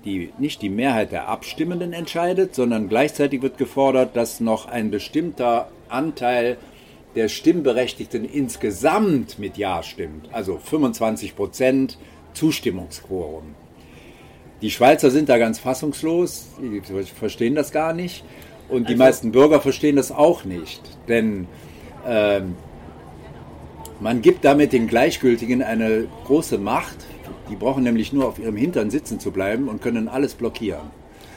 die, 0.03 0.31
nicht 0.37 0.61
die 0.61 0.69
Mehrheit 0.69 1.11
der 1.11 1.27
Abstimmenden 1.27 1.93
entscheidet, 1.93 2.53
sondern 2.53 2.89
gleichzeitig 2.89 3.41
wird 3.41 3.57
gefordert, 3.57 4.15
dass 4.15 4.39
noch 4.39 4.67
ein 4.67 4.91
bestimmter 4.91 5.69
Anteil 5.89 6.57
der 7.15 7.29
Stimmberechtigten 7.29 8.25
insgesamt 8.25 9.39
mit 9.39 9.57
Ja 9.57 9.83
stimmt. 9.83 10.29
Also 10.33 10.57
25 10.57 11.35
Prozent 11.35 11.97
Zustimmungsquorum. 12.33 13.55
Die 14.61 14.69
Schweizer 14.71 15.11
sind 15.11 15.29
da 15.29 15.37
ganz 15.37 15.59
fassungslos, 15.59 16.47
die 16.59 16.81
verstehen 17.05 17.55
das 17.55 17.71
gar 17.71 17.93
nicht. 17.93 18.23
Und 18.67 18.89
die 18.89 18.93
also, 18.93 19.03
meisten 19.03 19.31
Bürger 19.31 19.61
verstehen 19.61 19.95
das 19.95 20.11
auch 20.11 20.43
nicht. 20.43 20.81
Denn 21.07 21.47
ähm, 22.07 22.55
man 23.99 24.21
gibt 24.21 24.45
damit 24.45 24.73
den 24.73 24.87
Gleichgültigen 24.87 25.63
eine 25.63 26.07
große 26.25 26.57
Macht, 26.57 26.97
die 27.49 27.55
brauchen 27.55 27.83
nämlich 27.83 28.13
nur 28.13 28.27
auf 28.27 28.39
ihrem 28.39 28.55
Hintern 28.55 28.89
sitzen 28.89 29.19
zu 29.19 29.31
bleiben 29.31 29.67
und 29.67 29.81
können 29.81 30.07
alles 30.07 30.33
blockieren. 30.33 30.91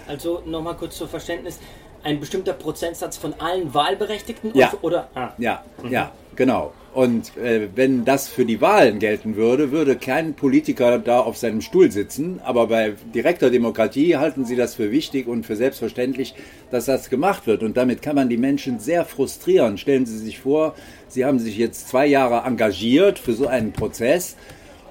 Also 0.07 0.43
nochmal 0.47 0.75
kurz 0.75 0.97
zur 0.97 1.09
Verständnis. 1.09 1.59
Ein 2.03 2.21
bestimmter 2.21 2.53
Prozentsatz 2.53 3.17
von 3.17 3.35
allen 3.39 3.75
Wahlberechtigten? 3.75 4.53
Ja, 4.55 4.73
oder? 4.83 5.09
Ah. 5.15 5.31
ja, 5.39 5.65
mhm. 5.83 5.91
ja, 5.91 6.13
genau. 6.39 6.73
Und 6.95 7.37
äh, 7.37 7.69
wenn 7.75 8.07
das 8.07 8.29
für 8.29 8.47
die 8.47 8.63
Wahlen 8.63 8.99
gelten 8.99 9.37
würde, 9.37 9.71
würde 9.71 9.97
kein 9.97 10.35
Politiker 10.35 10.99
da 10.99 11.21
auf 11.21 11.37
seinem 11.37 11.61
Stuhl 11.61 11.93
sitzen. 11.93 12.41
Aber 12.43 12.69
bei 12.69 12.95
direkter 13.15 13.51
Demokratie 13.51 14.17
halten 14.17 14.47
sie 14.47 14.57
das 14.57 14.75
für 14.75 14.91
wichtig 14.91 15.29
und 15.29 15.45
für 15.45 15.55
selbstverständlich, 15.55 16.35
dass 16.71 16.87
das 16.87 17.11
gemacht 17.11 17.47
wird. 17.47 17.63
Und 17.63 17.77
damit 17.77 18.01
kann 18.01 18.17
man 18.17 18.31
die 18.31 18.39
Menschen 18.39 18.81
sehr 18.81 19.05
frustrieren. 19.05 19.77
Stellen 19.77 20.07
Sie 20.07 20.17
sich 20.17 20.39
vor, 20.39 20.75
Sie 21.09 21.27
haben 21.27 21.39
sich 21.39 21.59
jetzt 21.59 21.89
zwei 21.89 22.07
Jahre 22.07 22.47
engagiert 22.47 23.19
für 23.19 23.35
so 23.35 23.47
einen 23.47 23.73
Prozess 23.73 24.37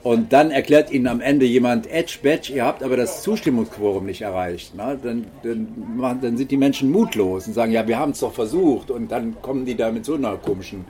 und 0.08 0.32
dann 0.32 0.52
erklärt 0.52 0.90
Ihnen 0.90 1.08
am 1.08 1.20
Ende 1.20 1.46
jemand, 1.46 1.92
Edge, 1.92 2.20
Badge, 2.24 2.54
ihr 2.54 2.64
habt 2.64 2.82
aber 2.82 2.96
das 2.96 3.24
Zustimmungsquorum 3.24 4.06
nicht 4.06 4.22
erreicht. 4.22 4.74
Ne? 4.74 4.98
Dann, 5.04 5.26
dann, 5.44 6.20
dann, 6.22 6.38
sind 6.38 6.50
die 6.50 6.56
Menschen 6.56 6.92
mutlos 6.92 7.46
und 7.46 7.54
sagen, 7.54 7.74
ja, 7.74 7.86
wir 7.86 8.00
haben 8.00 8.12
es 8.12 8.22
doch 8.22 8.34
versucht. 8.34 8.90
Und 8.90 9.12
dann 9.12 9.42
kommen 9.42 9.66
die 9.66 9.76
da 9.76 9.92
mit 9.92 10.06
so 10.06 10.14
einer 10.16 10.38
komischen, 10.38 10.86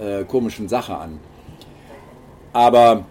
äh, 0.00 0.24
komischen 0.24 0.68
Sache 0.68 0.96
an. 0.96 1.18
Aber 2.52 3.04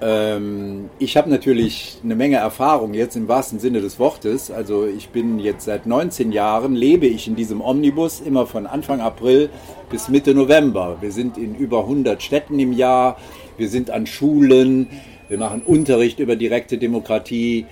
ähm, 0.00 0.90
ich 0.98 1.16
habe 1.16 1.30
natürlich 1.30 1.98
eine 2.02 2.16
Menge 2.16 2.36
Erfahrung 2.36 2.94
jetzt 2.94 3.16
im 3.16 3.28
wahrsten 3.28 3.60
Sinne 3.60 3.80
des 3.80 3.98
Wortes. 3.98 4.50
Also 4.50 4.86
ich 4.86 5.10
bin 5.10 5.38
jetzt 5.38 5.64
seit 5.64 5.86
19 5.86 6.32
Jahren, 6.32 6.74
lebe 6.74 7.06
ich 7.06 7.28
in 7.28 7.36
diesem 7.36 7.60
Omnibus 7.60 8.20
immer 8.20 8.46
von 8.46 8.66
Anfang 8.66 9.00
April 9.00 9.50
bis 9.90 10.08
Mitte 10.08 10.34
November. 10.34 10.96
Wir 11.00 11.12
sind 11.12 11.38
in 11.38 11.54
über 11.54 11.80
100 11.80 12.22
Städten 12.22 12.58
im 12.58 12.72
Jahr 12.72 13.16
wir 13.58 13.68
sind 13.68 13.90
an 13.90 14.06
Schulen, 14.06 14.88
wir 15.28 15.38
machen 15.38 15.62
Unterricht 15.62 16.18
über 16.18 16.36
direkte 16.36 16.78
Demokratie 16.78 17.66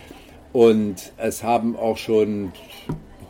und 0.52 1.12
es 1.16 1.42
haben 1.42 1.76
auch 1.76 1.96
schon 1.96 2.52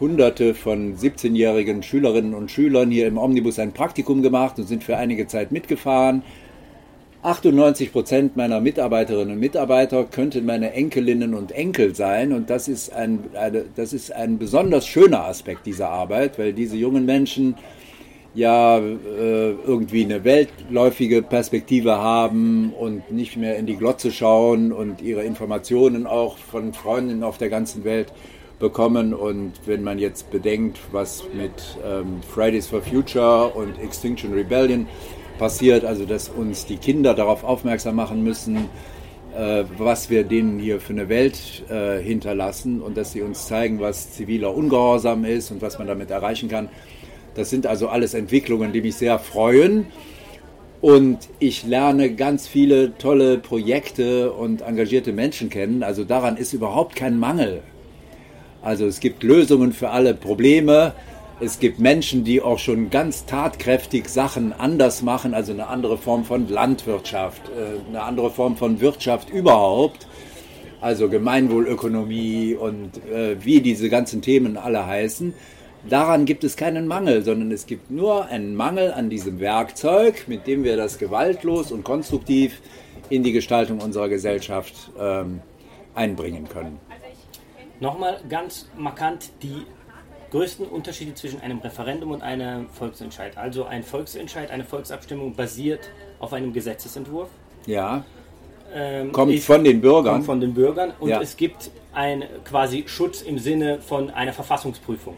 Hunderte 0.01 0.55
von 0.55 0.97
17-jährigen 0.97 1.83
Schülerinnen 1.83 2.35
und 2.35 2.51
Schülern 2.51 2.91
hier 2.91 3.07
im 3.07 3.19
Omnibus 3.19 3.59
ein 3.59 3.73
Praktikum 3.73 4.23
gemacht 4.23 4.59
und 4.59 4.67
sind 4.67 4.83
für 4.83 4.97
einige 4.97 5.27
Zeit 5.27 5.53
mitgefahren. 5.53 6.23
98 7.23 7.93
Prozent 7.93 8.35
meiner 8.35 8.63
Mitarbeiterinnen 8.63 9.35
und 9.35 9.41
Mitarbeiter 9.41 10.05
könnten 10.05 10.47
meine 10.47 10.73
Enkelinnen 10.73 11.35
und 11.35 11.53
Enkel 11.53 11.95
sein. 11.95 12.33
Und 12.33 12.49
das 12.49 12.67
ist 12.67 12.95
ein, 12.95 13.25
eine, 13.35 13.67
das 13.77 13.93
ist 13.93 14.11
ein 14.11 14.39
besonders 14.39 14.87
schöner 14.87 15.27
Aspekt 15.27 15.67
dieser 15.67 15.91
Arbeit, 15.91 16.39
weil 16.39 16.55
diese 16.55 16.79
jungen 16.79 17.05
Menschen 17.05 17.57
ja 18.35 18.79
äh, 18.79 19.51
irgendwie 19.51 20.05
eine 20.05 20.25
weltläufige 20.25 21.21
Perspektive 21.21 21.99
haben 21.99 22.73
und 22.73 23.11
nicht 23.11 23.37
mehr 23.37 23.59
in 23.59 23.67
die 23.67 23.77
Glotze 23.77 24.13
schauen 24.13 24.73
und 24.73 25.03
ihre 25.03 25.25
Informationen 25.25 26.07
auch 26.07 26.39
von 26.39 26.73
Freunden 26.73 27.23
auf 27.23 27.37
der 27.37 27.51
ganzen 27.51 27.85
Welt 27.85 28.13
bekommen. 28.61 29.13
Und 29.13 29.55
wenn 29.67 29.83
man 29.83 29.99
jetzt 29.99 30.31
bedenkt, 30.31 30.79
was 30.93 31.25
mit 31.35 31.51
ähm, 31.85 32.21
Fridays 32.23 32.69
for 32.69 32.81
Future 32.81 33.49
und 33.49 33.81
Extinction 33.81 34.33
Rebellion 34.33 34.87
passiert, 35.39 35.85
also 35.85 36.05
dass 36.05 36.29
uns 36.29 36.67
die 36.67 36.77
Kinder 36.77 37.15
darauf 37.15 37.43
aufmerksam 37.43 37.97
machen 37.97 38.23
müssen, 38.23 38.69
äh, 39.37 39.65
was 39.79 40.11
wir 40.11 40.23
denen 40.23 40.61
hier 40.61 40.81
für 40.81 40.93
eine 40.93 41.09
Welt 41.09 41.65
äh, 41.69 42.01
hinterlassen 42.01 42.81
und 42.81 42.97
dass 42.97 43.11
sie 43.11 43.23
uns 43.23 43.47
zeigen, 43.47 43.81
was 43.81 44.13
ziviler 44.13 44.55
Ungehorsam 44.55 45.25
ist 45.25 45.51
und 45.51 45.61
was 45.61 45.79
man 45.79 45.89
damit 45.89 46.13
erreichen 46.13 46.49
kann 46.49 46.69
das 47.35 47.51
sind 47.51 47.67
also 47.67 47.89
alles 47.89 48.15
Entwicklungen, 48.15 48.73
die 48.73 48.83
mich 48.83 48.97
sehr 48.97 49.19
freuen. 49.19 49.87
Und 50.81 51.19
ich 51.39 51.67
lerne 51.67 52.15
ganz 52.15 52.49
viele 52.49 52.97
tolle 52.97 53.39
Projekte 53.39 54.33
und 54.33 54.63
engagierte 54.63 55.13
Menschen 55.13 55.51
kennen. 55.51 55.83
Also 55.83 56.05
daran 56.05 56.37
ist 56.37 56.55
überhaupt 56.55 56.97
kein 56.97 57.19
Mangel. 57.19 57.63
Also 58.63 58.87
es 58.87 59.01
gibt 59.01 59.23
Lösungen 59.23 59.73
für 59.73 59.91
alle 59.91 60.15
Probleme. 60.15 60.93
Es 61.41 61.59
gibt 61.59 61.79
Menschen, 61.79 62.23
die 62.25 62.43
auch 62.43 62.59
schon 62.59 62.91
ganz 62.91 63.25
tatkräftig 63.25 64.09
Sachen 64.09 64.53
anders 64.53 65.01
machen, 65.01 65.33
also 65.33 65.53
eine 65.53 65.69
andere 65.69 65.97
Form 65.97 66.25
von 66.25 66.49
Landwirtschaft, 66.49 67.41
äh, 67.49 67.89
eine 67.89 68.03
andere 68.03 68.31
Form 68.31 68.59
von 68.59 68.81
Wirtschaft 68.81 69.31
überhaupt, 69.31 70.07
also 70.83 71.09
Gemeinwohlökonomie 71.09 72.55
und 72.55 72.99
äh, 73.11 73.43
wie 73.43 73.63
diese 73.63 73.89
ganzen 73.89 74.21
Themen 74.21 74.59
alle 74.59 74.87
heißen. 74.87 75.33
Daran 75.89 76.27
gibt 76.27 76.45
es 76.45 76.57
keinen 76.57 76.87
Mangel, 76.87 77.25
sondern 77.25 77.51
es 77.53 77.65
gibt 77.67 77.91
nur 77.91 78.27
einen 78.27 78.55
Mangel 78.55 78.93
an 78.93 79.09
diesem 79.09 79.41
Werkzeug, 79.41 80.25
mit 80.27 80.47
dem 80.47 80.63
wir 80.63 80.77
das 80.77 80.99
gewaltlos 80.99 81.73
und 81.73 81.85
konstruktiv 81.85 82.61
in 83.09 83.23
die 83.23 83.33
Gestaltung 83.33 83.81
unserer 83.81 84.11
Gesellschaft 84.11 84.75
ähm, 85.01 85.41
einbringen 85.95 86.47
können. 86.51 86.79
Nochmal 87.81 88.21
ganz 88.29 88.69
markant 88.77 89.31
die 89.43 89.65
größten 90.31 90.67
Unterschiede 90.67 91.15
zwischen 91.15 91.41
einem 91.41 91.59
Referendum 91.59 92.13
und 92.13 92.23
einem 92.23 92.69
Volksentscheid. 92.69 93.37
Also 93.37 93.65
ein 93.65 93.83
Volksentscheid, 93.83 94.51
eine 94.51 94.65
Volksabstimmung 94.65 95.35
basiert 95.35 95.91
auf 96.19 96.33
einem 96.33 96.53
Gesetzesentwurf. 96.53 97.31
Ja. 97.67 98.05
Ähm, 98.73 99.11
kommt 99.13 99.37
von 99.41 99.65
den 99.65 99.81
Bürgern. 99.81 100.15
Kommt 100.15 100.27
von 100.27 100.41
den 100.41 100.55
Bürgern 100.55 100.93
und 101.01 101.09
ja. 101.09 101.21
es 101.21 101.37
gibt 101.37 101.71
ein 101.93 102.25
quasi 102.45 102.85
Schutz 102.87 103.23
im 103.23 103.39
Sinne 103.39 103.81
von 103.81 104.11
einer 104.11 104.33
Verfassungsprüfung. 104.33 105.17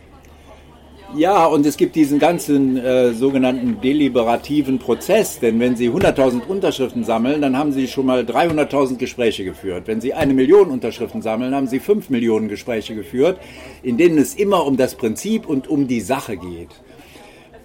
Ja, 1.15 1.45
und 1.45 1.67
es 1.67 1.77
gibt 1.77 1.95
diesen 1.95 2.19
ganzen 2.19 2.79
äh, 2.79 3.13
sogenannten 3.13 3.83
deliberativen 3.83 4.79
Prozess, 4.79 5.39
denn 5.41 5.61
wenn 5.61 5.77
Sie 5.77 5.91
100.000 5.91 6.47
Unterschriften 6.47 7.05
sammeln, 7.05 7.43
dann 7.43 7.59
haben 7.59 7.71
Sie 7.73 7.87
schon 7.87 8.07
mal 8.07 8.23
300.000 8.23 8.97
Gespräche 8.97 9.45
geführt. 9.45 9.83
Wenn 9.87 10.01
Sie 10.01 10.15
eine 10.15 10.33
Million 10.33 10.71
Unterschriften 10.71 11.21
sammeln, 11.21 11.55
haben 11.55 11.67
Sie 11.67 11.81
5 11.81 12.09
Millionen 12.09 12.49
Gespräche 12.49 12.95
geführt, 12.95 13.39
in 13.83 13.99
denen 13.99 14.17
es 14.17 14.35
immer 14.35 14.65
um 14.65 14.79
das 14.79 14.95
Prinzip 14.95 15.47
und 15.47 15.69
um 15.69 15.87
die 15.87 16.01
Sache 16.01 16.39
geht. 16.39 16.71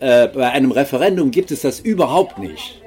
Äh, 0.02 0.28
bei 0.28 0.52
einem 0.52 0.72
Referendum 0.72 1.32
gibt 1.32 1.52
es 1.52 1.62
das 1.62 1.80
überhaupt 1.80 2.40
nicht. 2.40 2.82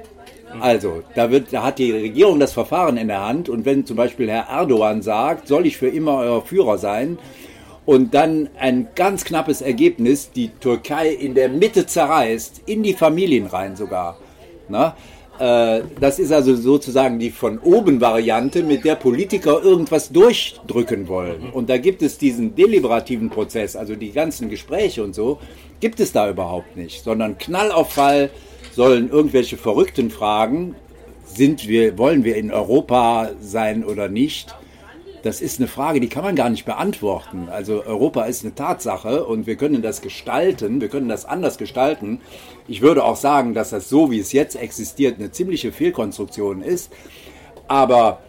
Also, 0.59 1.01
da, 1.15 1.31
wird, 1.31 1.53
da 1.53 1.63
hat 1.63 1.79
die 1.79 1.91
Regierung 1.91 2.39
das 2.39 2.53
Verfahren 2.53 2.97
in 2.97 3.07
der 3.07 3.25
Hand 3.25 3.49
und 3.49 3.65
wenn 3.65 3.85
zum 3.85 3.97
Beispiel 3.97 4.29
Herr 4.29 4.49
Erdogan 4.49 5.01
sagt, 5.01 5.47
soll 5.47 5.65
ich 5.65 5.77
für 5.77 5.87
immer 5.87 6.17
euer 6.17 6.41
Führer 6.43 6.77
sein, 6.77 7.17
und 7.85 8.13
dann 8.13 8.49
ein 8.59 8.89
ganz 8.95 9.25
knappes 9.25 9.61
Ergebnis, 9.61 10.31
die 10.31 10.49
Türkei 10.49 11.09
in 11.09 11.33
der 11.33 11.49
Mitte 11.49 11.85
zerreißt, 11.85 12.61
in 12.65 12.83
die 12.83 12.93
Familien 12.93 13.47
rein 13.47 13.75
sogar. 13.75 14.17
Na? 14.69 14.95
Äh, 15.39 15.81
das 15.99 16.19
ist 16.19 16.31
also 16.31 16.55
sozusagen 16.55 17.17
die 17.17 17.31
von 17.31 17.57
oben 17.59 17.99
Variante, 17.99 18.63
mit 18.63 18.85
der 18.85 18.95
Politiker 18.95 19.63
irgendwas 19.63 20.09
durchdrücken 20.09 21.07
wollen. 21.07 21.49
Und 21.51 21.69
da 21.69 21.77
gibt 21.77 22.03
es 22.03 22.17
diesen 22.17 22.53
deliberativen 22.55 23.29
Prozess, 23.29 23.75
also 23.75 23.95
die 23.95 24.11
ganzen 24.11 24.49
Gespräche 24.49 25.03
und 25.03 25.15
so, 25.15 25.39
gibt 25.79 25.99
es 25.99 26.11
da 26.11 26.29
überhaupt 26.29 26.77
nicht, 26.77 27.03
sondern 27.03 27.39
Knall 27.39 27.71
auf 27.71 27.93
Fall 27.93 28.29
sollen 28.73 29.09
irgendwelche 29.09 29.57
verrückten 29.57 30.11
Fragen 30.11 30.75
sind 31.25 31.67
wir, 31.67 31.97
wollen 31.97 32.23
wir 32.23 32.35
in 32.35 32.51
Europa 32.51 33.31
sein 33.41 33.83
oder 33.83 34.09
nicht? 34.09 34.53
Das 35.23 35.39
ist 35.39 35.59
eine 35.59 35.67
Frage, 35.67 35.99
die 35.99 36.09
kann 36.09 36.23
man 36.23 36.35
gar 36.35 36.49
nicht 36.49 36.65
beantworten. 36.65 37.47
Also 37.49 37.83
Europa 37.85 38.23
ist 38.23 38.43
eine 38.43 38.55
Tatsache 38.55 39.23
und 39.25 39.45
wir 39.45 39.55
können 39.55 39.81
das 39.81 40.01
gestalten, 40.01 40.81
wir 40.81 40.89
können 40.89 41.09
das 41.09 41.25
anders 41.25 41.57
gestalten. 41.57 42.21
Ich 42.67 42.81
würde 42.81 43.03
auch 43.03 43.15
sagen, 43.15 43.53
dass 43.53 43.69
das 43.69 43.87
so, 43.87 44.09
wie 44.09 44.19
es 44.19 44.31
jetzt 44.31 44.55
existiert, 44.55 45.19
eine 45.19 45.31
ziemliche 45.31 45.71
Fehlkonstruktion 45.71 46.63
ist. 46.63 46.91
Aber 47.67 48.19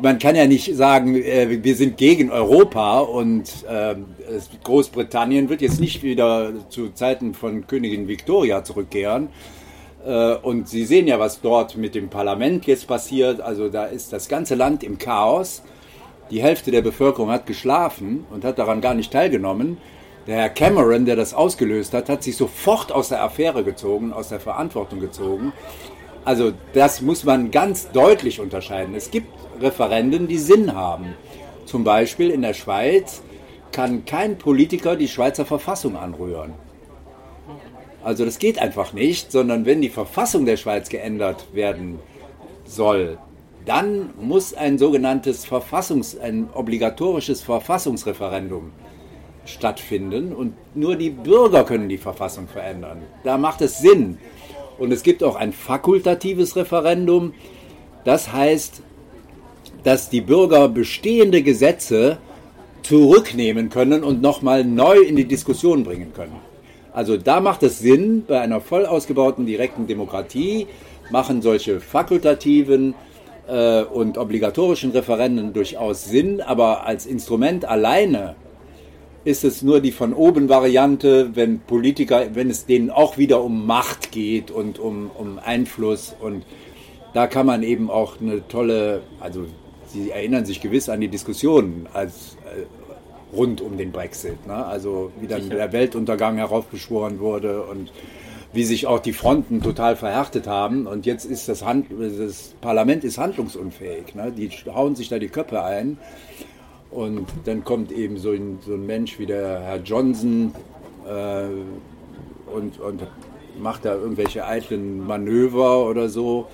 man 0.00 0.18
kann 0.18 0.34
ja 0.34 0.46
nicht 0.46 0.74
sagen, 0.74 1.14
äh, 1.14 1.62
wir 1.62 1.74
sind 1.74 1.98
gegen 1.98 2.30
Europa 2.30 3.00
und 3.00 3.64
äh, 3.68 3.96
Großbritannien 4.64 5.50
wird 5.50 5.60
jetzt 5.60 5.80
nicht 5.80 6.02
wieder 6.02 6.52
zu 6.70 6.90
Zeiten 6.90 7.34
von 7.34 7.66
Königin 7.66 8.08
Victoria 8.08 8.64
zurückkehren. 8.64 9.28
Äh, 10.06 10.36
und 10.36 10.68
Sie 10.68 10.84
sehen 10.86 11.06
ja, 11.06 11.18
was 11.18 11.42
dort 11.42 11.76
mit 11.76 11.94
dem 11.94 12.08
Parlament 12.08 12.66
jetzt 12.66 12.86
passiert. 12.86 13.40
Also 13.42 13.68
da 13.68 13.84
ist 13.84 14.12
das 14.12 14.28
ganze 14.28 14.54
Land 14.54 14.82
im 14.82 14.96
Chaos. 14.96 15.62
Die 16.30 16.42
Hälfte 16.42 16.70
der 16.70 16.82
Bevölkerung 16.82 17.30
hat 17.30 17.46
geschlafen 17.46 18.24
und 18.30 18.44
hat 18.44 18.58
daran 18.58 18.80
gar 18.80 18.94
nicht 18.94 19.12
teilgenommen. 19.12 19.78
Der 20.26 20.36
Herr 20.36 20.50
Cameron, 20.50 21.06
der 21.06 21.16
das 21.16 21.34
ausgelöst 21.34 21.92
hat, 21.92 22.08
hat 22.08 22.22
sich 22.22 22.36
sofort 22.36 22.92
aus 22.92 23.08
der 23.08 23.22
Affäre 23.22 23.64
gezogen, 23.64 24.12
aus 24.12 24.28
der 24.28 24.38
Verantwortung 24.38 25.00
gezogen. 25.00 25.52
Also 26.24 26.52
das 26.72 27.00
muss 27.00 27.24
man 27.24 27.50
ganz 27.50 27.90
deutlich 27.90 28.38
unterscheiden. 28.38 28.94
Es 28.94 29.10
gibt 29.10 29.28
Referenden, 29.60 30.28
die 30.28 30.38
Sinn 30.38 30.74
haben. 30.74 31.14
Zum 31.64 31.82
Beispiel 31.82 32.30
in 32.30 32.42
der 32.42 32.54
Schweiz 32.54 33.22
kann 33.72 34.04
kein 34.04 34.38
Politiker 34.38 34.96
die 34.96 35.08
Schweizer 35.08 35.44
Verfassung 35.44 35.96
anrühren. 35.96 36.52
Also 38.02 38.24
das 38.24 38.38
geht 38.38 38.58
einfach 38.58 38.92
nicht, 38.92 39.32
sondern 39.32 39.66
wenn 39.66 39.82
die 39.82 39.88
Verfassung 39.88 40.46
der 40.46 40.56
Schweiz 40.56 40.88
geändert 40.88 41.46
werden 41.52 41.98
soll, 42.64 43.18
dann 43.70 44.10
muss 44.20 44.52
ein 44.52 44.78
sogenanntes 44.78 45.46
Verfassungs-, 45.46 46.18
ein 46.18 46.48
obligatorisches 46.52 47.40
Verfassungsreferendum 47.40 48.72
stattfinden 49.44 50.32
und 50.32 50.54
nur 50.74 50.96
die 50.96 51.10
Bürger 51.10 51.62
können 51.62 51.88
die 51.88 51.96
Verfassung 51.96 52.48
verändern. 52.48 53.02
Da 53.22 53.38
macht 53.38 53.60
es 53.60 53.78
Sinn. 53.78 54.18
Und 54.76 54.90
es 54.92 55.04
gibt 55.04 55.22
auch 55.22 55.36
ein 55.36 55.52
fakultatives 55.52 56.56
Referendum. 56.56 57.32
Das 58.04 58.32
heißt, 58.32 58.82
dass 59.84 60.10
die 60.10 60.20
Bürger 60.20 60.68
bestehende 60.68 61.42
Gesetze 61.44 62.18
zurücknehmen 62.82 63.70
können 63.70 64.02
und 64.02 64.20
nochmal 64.20 64.64
neu 64.64 64.98
in 64.98 65.14
die 65.14 65.26
Diskussion 65.26 65.84
bringen 65.84 66.12
können. 66.12 66.40
Also 66.92 67.16
da 67.16 67.40
macht 67.40 67.62
es 67.62 67.78
Sinn, 67.78 68.24
bei 68.26 68.40
einer 68.40 68.60
voll 68.60 68.84
ausgebauten 68.84 69.46
direkten 69.46 69.86
Demokratie 69.86 70.66
machen 71.12 71.40
solche 71.40 71.78
fakultativen 71.78 72.94
äh, 73.48 73.82
und 73.82 74.18
obligatorischen 74.18 74.90
Referenden 74.90 75.52
durchaus 75.52 76.04
Sinn, 76.04 76.40
aber 76.40 76.86
als 76.86 77.06
Instrument 77.06 77.64
alleine 77.64 78.36
ist 79.24 79.44
es 79.44 79.62
nur 79.62 79.80
die 79.80 79.92
von 79.92 80.14
oben 80.14 80.48
Variante, 80.48 81.30
wenn 81.34 81.60
Politiker, 81.60 82.34
wenn 82.34 82.48
es 82.48 82.66
denen 82.66 82.90
auch 82.90 83.18
wieder 83.18 83.42
um 83.42 83.66
Macht 83.66 84.12
geht 84.12 84.50
und 84.50 84.78
um, 84.78 85.10
um 85.16 85.38
Einfluss 85.38 86.14
und 86.20 86.44
da 87.12 87.26
kann 87.26 87.44
man 87.46 87.62
eben 87.62 87.90
auch 87.90 88.20
eine 88.20 88.46
tolle, 88.48 89.02
also 89.20 89.46
Sie 89.92 90.10
erinnern 90.10 90.44
sich 90.44 90.60
gewiss 90.60 90.88
an 90.88 91.00
die 91.00 91.08
Diskussionen 91.08 91.88
als 91.92 92.36
äh, 92.46 93.36
rund 93.36 93.60
um 93.60 93.76
den 93.76 93.90
Brexit. 93.90 94.46
Ne? 94.46 94.64
Also 94.64 95.10
wie 95.20 95.26
dann 95.26 95.42
Sicher. 95.42 95.56
der 95.56 95.72
Weltuntergang 95.72 96.36
heraufbeschworen 96.36 97.18
wurde 97.18 97.62
und 97.62 97.90
wie 98.52 98.64
sich 98.64 98.86
auch 98.86 98.98
die 98.98 99.12
Fronten 99.12 99.62
total 99.62 99.96
verhärtet 99.96 100.46
haben. 100.46 100.86
Und 100.86 101.06
jetzt 101.06 101.24
ist 101.24 101.48
das, 101.48 101.64
Hand, 101.64 101.86
das 101.90 102.54
Parlament 102.60 103.04
ist 103.04 103.18
handlungsunfähig. 103.18 104.14
Ne? 104.14 104.32
Die 104.36 104.50
hauen 104.72 104.96
sich 104.96 105.08
da 105.08 105.18
die 105.18 105.28
Köpfe 105.28 105.62
ein. 105.62 105.98
Und 106.90 107.26
dann 107.44 107.64
kommt 107.64 107.92
eben 107.92 108.18
so 108.18 108.32
ein, 108.32 108.58
so 108.66 108.74
ein 108.74 108.84
Mensch 108.84 109.18
wie 109.18 109.26
der 109.26 109.60
Herr 109.60 109.78
Johnson 109.78 110.52
äh, 111.06 111.44
und, 112.52 112.80
und 112.80 113.02
macht 113.60 113.84
da 113.84 113.94
irgendwelche 113.94 114.44
eitlen 114.44 115.06
Manöver 115.06 115.86
oder 115.86 116.08
so. 116.08 116.48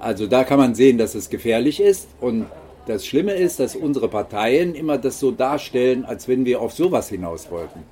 Also 0.00 0.26
da 0.26 0.42
kann 0.42 0.58
man 0.58 0.74
sehen, 0.74 0.98
dass 0.98 1.14
es 1.14 1.30
gefährlich 1.30 1.80
ist. 1.80 2.08
Und 2.20 2.46
das 2.86 3.06
Schlimme 3.06 3.34
ist, 3.34 3.60
dass 3.60 3.76
unsere 3.76 4.08
Parteien 4.08 4.74
immer 4.74 4.98
das 4.98 5.20
so 5.20 5.30
darstellen, 5.30 6.04
als 6.04 6.26
wenn 6.26 6.44
wir 6.44 6.60
auf 6.60 6.72
sowas 6.72 7.08
hinaus 7.08 7.50
wollten. 7.50 7.84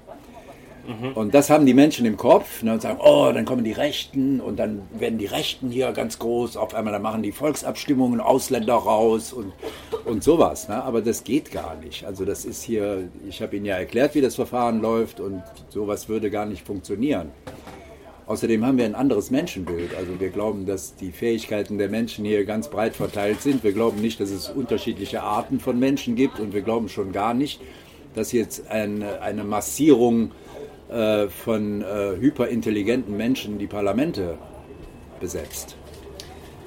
Mhm. 0.87 1.13
Und 1.13 1.35
das 1.35 1.51
haben 1.51 1.67
die 1.67 1.75
Menschen 1.75 2.07
im 2.07 2.17
Kopf 2.17 2.63
ne, 2.63 2.73
und 2.73 2.83
sagen, 2.83 2.99
oh, 3.03 3.31
dann 3.33 3.45
kommen 3.45 3.65
die 3.65 3.73
Rechten 3.73 4.41
und 4.41 4.59
dann 4.59 4.83
werden 4.99 5.19
die 5.19 5.27
Rechten 5.27 5.71
hier 5.71 5.93
ganz 5.93 6.19
groß, 6.19 6.57
auf 6.57 6.75
einmal 6.75 6.93
dann 6.93 7.03
machen 7.03 7.23
die 7.23 7.33
Volksabstimmungen 7.33 8.21
Ausländer 8.21 8.75
raus 8.75 9.33
und, 9.33 9.53
und 10.05 10.23
sowas. 10.23 10.69
Ne? 10.69 10.83
Aber 10.83 11.03
das 11.03 11.25
geht 11.25 11.51
gar 11.51 11.77
nicht. 11.77 12.05
Also 12.05 12.25
das 12.25 12.45
ist 12.45 12.63
hier, 12.63 13.09
ich 13.29 13.43
habe 13.43 13.57
Ihnen 13.57 13.67
ja 13.67 13.77
erklärt, 13.77 14.15
wie 14.15 14.21
das 14.21 14.37
Verfahren 14.37 14.81
läuft 14.81 15.21
und 15.21 15.43
sowas 15.69 16.09
würde 16.09 16.31
gar 16.31 16.47
nicht 16.47 16.67
funktionieren. 16.67 17.31
Außerdem 18.27 18.67
haben 18.67 18.77
wir 18.77 18.85
ein 18.85 18.97
anderes 18.97 19.31
Menschenbild. 19.31 19.95
Also 19.95 20.19
wir 20.19 20.31
glauben, 20.31 20.67
dass 20.67 20.97
die 20.97 21.13
Fähigkeiten 21.13 21.79
der 21.79 21.89
Menschen 21.89 22.25
hier 22.25 22.45
ganz 22.45 22.69
breit 22.69 22.97
verteilt 22.97 23.41
sind. 23.41 23.63
Wir 23.63 23.73
glauben 23.73 24.01
nicht, 24.01 24.19
dass 24.19 24.31
es 24.31 24.49
unterschiedliche 24.49 25.23
Arten 25.23 25.61
von 25.61 25.79
Menschen 25.79 26.17
gibt 26.17 26.41
und 26.41 26.53
wir 26.53 26.63
glauben 26.63 26.89
schon 26.89 27.13
gar 27.13 27.35
nicht, 27.35 27.61
dass 28.17 28.33
jetzt 28.33 28.69
eine, 28.69 29.21
eine 29.21 29.45
Massierung 29.45 30.33
äh, 30.89 31.29
von 31.29 31.83
äh, 31.83 32.17
hyperintelligenten 32.21 33.17
Menschen 33.17 33.59
die 33.59 33.67
Parlamente 33.67 34.39
besetzt. 35.21 35.77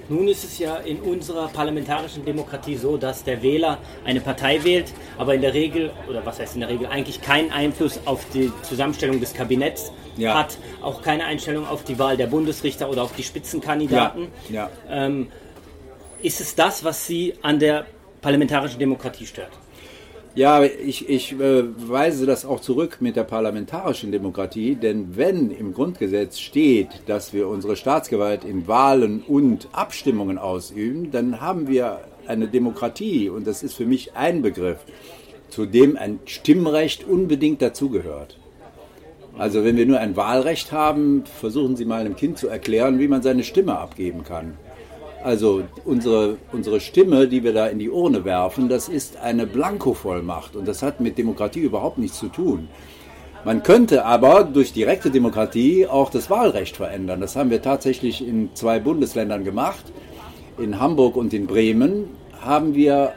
Nun 0.09 0.27
ist 0.27 0.43
es 0.43 0.57
ja 0.57 0.77
in 0.77 0.99
unserer 1.01 1.49
parlamentarischen 1.49 2.25
Demokratie 2.25 2.75
so, 2.75 2.97
dass 2.97 3.23
der 3.23 3.43
Wähler 3.43 3.77
eine 4.03 4.19
Partei 4.21 4.63
wählt, 4.63 4.91
aber 5.19 5.35
in 5.35 5.41
der 5.41 5.53
Regel, 5.53 5.91
oder 6.09 6.25
was 6.25 6.39
heißt 6.39 6.55
in 6.55 6.61
der 6.61 6.69
Regel, 6.69 6.87
eigentlich 6.87 7.21
keinen 7.21 7.51
Einfluss 7.51 7.99
auf 8.05 8.25
die 8.33 8.51
Zusammenstellung 8.63 9.19
des 9.19 9.35
Kabinetts 9.35 9.91
ja. 10.17 10.33
hat, 10.33 10.57
auch 10.81 11.03
keine 11.03 11.25
Einstellung 11.25 11.67
auf 11.67 11.83
die 11.83 11.99
Wahl 11.99 12.17
der 12.17 12.25
Bundesrichter 12.25 12.89
oder 12.89 13.03
auf 13.03 13.13
die 13.15 13.23
Spitzenkandidaten. 13.23 14.29
Ja. 14.49 14.69
Ja. 14.89 15.05
Ähm, 15.05 15.27
ist 16.23 16.41
es 16.41 16.55
das, 16.55 16.83
was 16.83 17.05
Sie 17.05 17.35
an 17.43 17.59
der 17.59 17.85
parlamentarischen 18.21 18.79
Demokratie 18.79 19.27
stört? 19.27 19.51
Ja, 20.35 20.63
ich, 20.63 21.09
ich 21.09 21.33
äh, 21.39 21.63
weise 21.89 22.25
das 22.25 22.45
auch 22.45 22.59
zurück 22.59 22.97
mit 22.99 23.15
der 23.15 23.23
parlamentarischen 23.23 24.11
Demokratie, 24.11 24.75
denn 24.75 25.17
wenn 25.17 25.49
im 25.49 25.73
Grundgesetz 25.73 26.39
steht, 26.39 26.89
dass 27.07 27.33
wir 27.33 27.47
unsere 27.47 27.75
Staatsgewalt 27.75 28.45
in 28.45 28.67
Wahlen 28.67 29.23
und 29.27 29.67
Abstimmungen 29.71 30.37
ausüben, 30.37 31.09
dann 31.11 31.41
haben 31.41 31.67
wir 31.67 32.01
eine 32.27 32.47
Demokratie 32.47 33.29
und 33.29 33.47
das 33.47 33.63
ist 33.63 33.73
für 33.73 33.85
mich 33.85 34.15
ein 34.15 34.43
Begriff, 34.43 34.77
zu 35.49 35.65
dem 35.65 35.97
ein 35.97 36.19
Stimmrecht 36.25 37.07
unbedingt 37.07 37.61
dazugehört. 37.61 38.37
Also 39.35 39.63
wenn 39.63 39.77
wir 39.77 39.85
nur 39.87 39.99
ein 39.99 40.15
Wahlrecht 40.15 40.71
haben, 40.71 41.23
versuchen 41.25 41.75
Sie 41.75 41.85
mal 41.85 42.01
einem 42.01 42.15
Kind 42.15 42.37
zu 42.37 42.47
erklären, 42.47 42.99
wie 42.99 43.07
man 43.07 43.23
seine 43.23 43.43
Stimme 43.43 43.79
abgeben 43.79 44.23
kann. 44.23 44.57
Also 45.23 45.63
unsere, 45.83 46.37
unsere 46.53 46.79
Stimme, 46.79 47.27
die 47.27 47.43
wir 47.43 47.53
da 47.53 47.67
in 47.67 47.79
die 47.79 47.89
Urne 47.89 48.23
werfen, 48.23 48.69
das 48.69 48.87
ist 48.87 49.17
eine 49.17 49.45
Blankovollmacht 49.45 50.55
und 50.55 50.67
das 50.67 50.81
hat 50.81 51.01
mit 51.01 51.17
Demokratie 51.17 51.59
überhaupt 51.59 51.97
nichts 51.97 52.19
zu 52.19 52.27
tun. 52.29 52.69
Man 53.45 53.63
könnte 53.63 54.05
aber 54.05 54.43
durch 54.43 54.73
direkte 54.73 55.11
Demokratie 55.11 55.87
auch 55.87 56.09
das 56.09 56.29
Wahlrecht 56.29 56.77
verändern. 56.77 57.21
Das 57.21 57.35
haben 57.35 57.49
wir 57.49 57.61
tatsächlich 57.61 58.25
in 58.25 58.49
zwei 58.53 58.79
Bundesländern 58.79 59.43
gemacht. 59.43 59.85
In 60.57 60.79
Hamburg 60.79 61.15
und 61.15 61.33
in 61.33 61.47
Bremen 61.47 62.09
haben 62.41 62.75
wir 62.75 63.13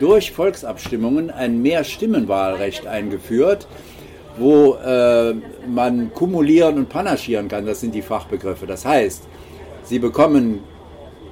durch 0.00 0.32
Volksabstimmungen 0.32 1.30
ein 1.30 1.62
Mehrstimmenwahlrecht 1.62 2.86
eingeführt, 2.86 3.68
wo 4.38 4.74
äh, 4.74 5.34
man 5.68 6.12
kumulieren 6.12 6.78
und 6.78 6.88
panaschieren 6.88 7.46
kann. 7.48 7.66
Das 7.66 7.80
sind 7.80 7.94
die 7.94 8.02
Fachbegriffe. 8.02 8.66
Das 8.66 8.84
heißt, 8.84 9.24
Sie 9.84 9.98
bekommen 9.98 10.60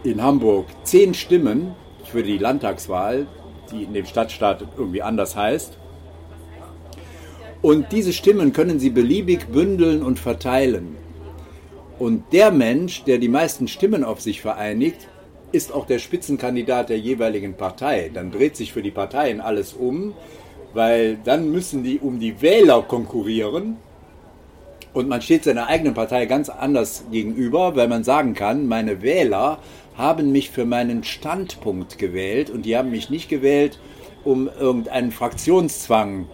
in 0.05 0.23
Hamburg 0.23 0.67
zehn 0.85 1.15
Stimmen 1.15 1.75
für 2.05 2.23
die 2.23 2.39
Landtagswahl, 2.39 3.27
die 3.71 3.85
in 3.85 3.95
dem 3.95 4.07
Stadtstaat 4.07 4.67
irgendwie 4.77 5.03
anders 5.03 5.37
heißt. 5.37 5.79
Und 7.63 7.93
diese 7.93 8.13
Stimmen 8.13 8.53
können 8.53 8.81
Sie 8.81 8.91
beliebig 8.91 9.47
bündeln 9.47 10.03
und 10.03 10.19
verteilen. 10.19 10.97
Und 11.99 12.33
der 12.33 12.51
Mensch, 12.51 13.05
der 13.05 13.19
die 13.19 13.29
meisten 13.29 13.69
Stimmen 13.69 14.03
auf 14.03 14.21
sich 14.21 14.41
vereinigt, 14.41 15.09
ist 15.53 15.73
auch 15.73 15.87
der 15.87 16.01
Spitzenkandidat 16.01 16.89
der 16.89 16.99
jeweiligen 16.99 17.55
Partei. 17.55 18.11
Dann 18.13 18.33
dreht 18.33 18.57
sich 18.57 18.73
für 18.73 18.83
die 18.83 18.91
Parteien 18.91 19.41
alles 19.41 19.75
um, 19.75 20.15
weil 20.75 21.19
dann 21.23 21.53
müssen 21.53 21.85
die 21.85 22.01
um 22.01 22.19
die 22.19 22.43
Wähler 22.43 22.83
konkurrieren 22.83 23.77
und 24.95 25.09
man 25.09 25.23
steht 25.23 25.45
seiner 25.45 25.69
eigenen 25.69 25.95
Partei 25.95 26.27
ganz 26.27 26.49
anders 26.49 27.05
gegenüber, 27.11 27.77
weil 27.77 27.89
man 27.89 28.05
sagen 28.05 28.35
kann, 28.35 28.67
meine 28.67 29.01
Wähler 29.01 29.59
haben 29.97 30.33
mich 30.33 30.51
für 30.51 30.65
meinen 30.65 31.05
Standpunkt 31.05 31.99
gewählt 31.99 32.51
und 32.51 32.65
die 32.65 32.77
haben 32.77 32.91
mich 32.91 33.11
nicht 33.11 33.29
gewählt, 33.29 33.79
um 34.25 34.49
irgendeinen 34.49 35.13
Fraktionszwang 35.13 36.27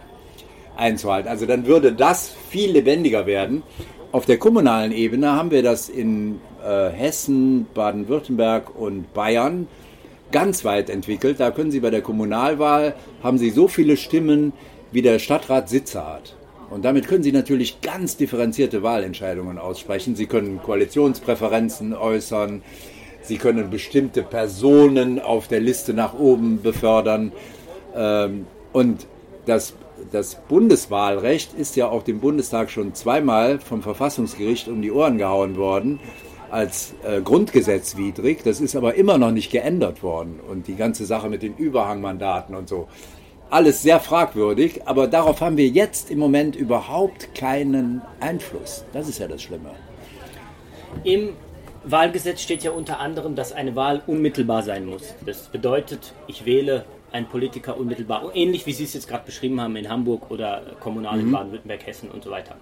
einzuhalten. 0.76 1.28
Also 1.28 1.46
dann 1.46 1.66
würde 1.66 1.92
das 1.92 2.32
viel 2.50 2.70
lebendiger 2.70 3.26
werden. 3.26 3.62
Auf 4.12 4.24
der 4.26 4.38
kommunalen 4.38 4.92
Ebene 4.92 5.32
haben 5.32 5.50
wir 5.50 5.62
das 5.62 5.88
in 5.88 6.40
äh, 6.64 6.88
Hessen, 6.90 7.66
Baden-Württemberg 7.74 8.74
und 8.74 9.12
Bayern 9.12 9.66
ganz 10.32 10.64
weit 10.64 10.90
entwickelt. 10.90 11.40
Da 11.40 11.50
können 11.50 11.70
Sie 11.70 11.80
bei 11.80 11.90
der 11.90 12.02
Kommunalwahl, 12.02 12.94
haben 13.22 13.38
Sie 13.38 13.50
so 13.50 13.68
viele 13.68 13.96
Stimmen, 13.96 14.52
wie 14.92 15.02
der 15.02 15.18
Stadtrat 15.18 15.68
Sitze 15.68 16.06
hat. 16.06 16.36
Und 16.70 16.84
damit 16.84 17.08
können 17.08 17.22
Sie 17.22 17.32
natürlich 17.32 17.80
ganz 17.80 18.16
differenzierte 18.16 18.82
Wahlentscheidungen 18.82 19.58
aussprechen. 19.58 20.16
Sie 20.16 20.26
können 20.26 20.62
Koalitionspräferenzen 20.62 21.94
äußern. 21.94 22.62
Sie 23.28 23.36
können 23.36 23.68
bestimmte 23.68 24.22
Personen 24.22 25.20
auf 25.20 25.48
der 25.48 25.60
Liste 25.60 25.92
nach 25.92 26.18
oben 26.18 26.62
befördern. 26.62 27.32
Ähm, 27.94 28.46
und 28.72 29.06
das, 29.44 29.74
das 30.10 30.36
Bundeswahlrecht 30.48 31.52
ist 31.52 31.76
ja 31.76 31.88
auch 31.88 32.02
dem 32.02 32.20
Bundestag 32.20 32.70
schon 32.70 32.94
zweimal 32.94 33.60
vom 33.60 33.82
Verfassungsgericht 33.82 34.68
um 34.68 34.80
die 34.80 34.90
Ohren 34.90 35.18
gehauen 35.18 35.56
worden 35.56 36.00
als 36.50 36.94
äh, 37.04 37.20
grundgesetzwidrig. 37.20 38.42
Das 38.44 38.62
ist 38.62 38.74
aber 38.74 38.94
immer 38.94 39.18
noch 39.18 39.30
nicht 39.30 39.52
geändert 39.52 40.02
worden. 40.02 40.40
Und 40.40 40.66
die 40.66 40.76
ganze 40.76 41.04
Sache 41.04 41.28
mit 41.28 41.42
den 41.42 41.54
Überhangmandaten 41.54 42.54
und 42.54 42.66
so. 42.66 42.88
Alles 43.50 43.82
sehr 43.82 44.00
fragwürdig, 44.00 44.86
aber 44.86 45.06
darauf 45.06 45.42
haben 45.42 45.58
wir 45.58 45.68
jetzt 45.68 46.10
im 46.10 46.18
Moment 46.18 46.56
überhaupt 46.56 47.34
keinen 47.34 48.00
Einfluss. 48.20 48.84
Das 48.94 49.06
ist 49.06 49.18
ja 49.18 49.28
das 49.28 49.42
Schlimme. 49.42 49.70
Im 51.04 51.30
Wahlgesetz 51.84 52.42
steht 52.42 52.62
ja 52.62 52.70
unter 52.70 53.00
anderem, 53.00 53.34
dass 53.34 53.52
eine 53.52 53.76
Wahl 53.76 54.02
unmittelbar 54.06 54.62
sein 54.62 54.84
muss. 54.84 55.14
Das 55.24 55.48
bedeutet, 55.48 56.12
ich 56.26 56.44
wähle 56.44 56.84
einen 57.12 57.26
Politiker 57.26 57.78
unmittelbar, 57.78 58.30
ähnlich 58.34 58.66
wie 58.66 58.72
Sie 58.72 58.84
es 58.84 58.94
jetzt 58.94 59.08
gerade 59.08 59.24
beschrieben 59.24 59.60
haben 59.60 59.76
in 59.76 59.88
Hamburg 59.88 60.30
oder 60.30 60.62
kommunal 60.80 61.20
in 61.20 61.26
mhm. 61.26 61.32
Baden-Württemberg, 61.32 61.86
Hessen 61.86 62.10
und 62.10 62.24
so 62.24 62.30
weiter. 62.30 62.56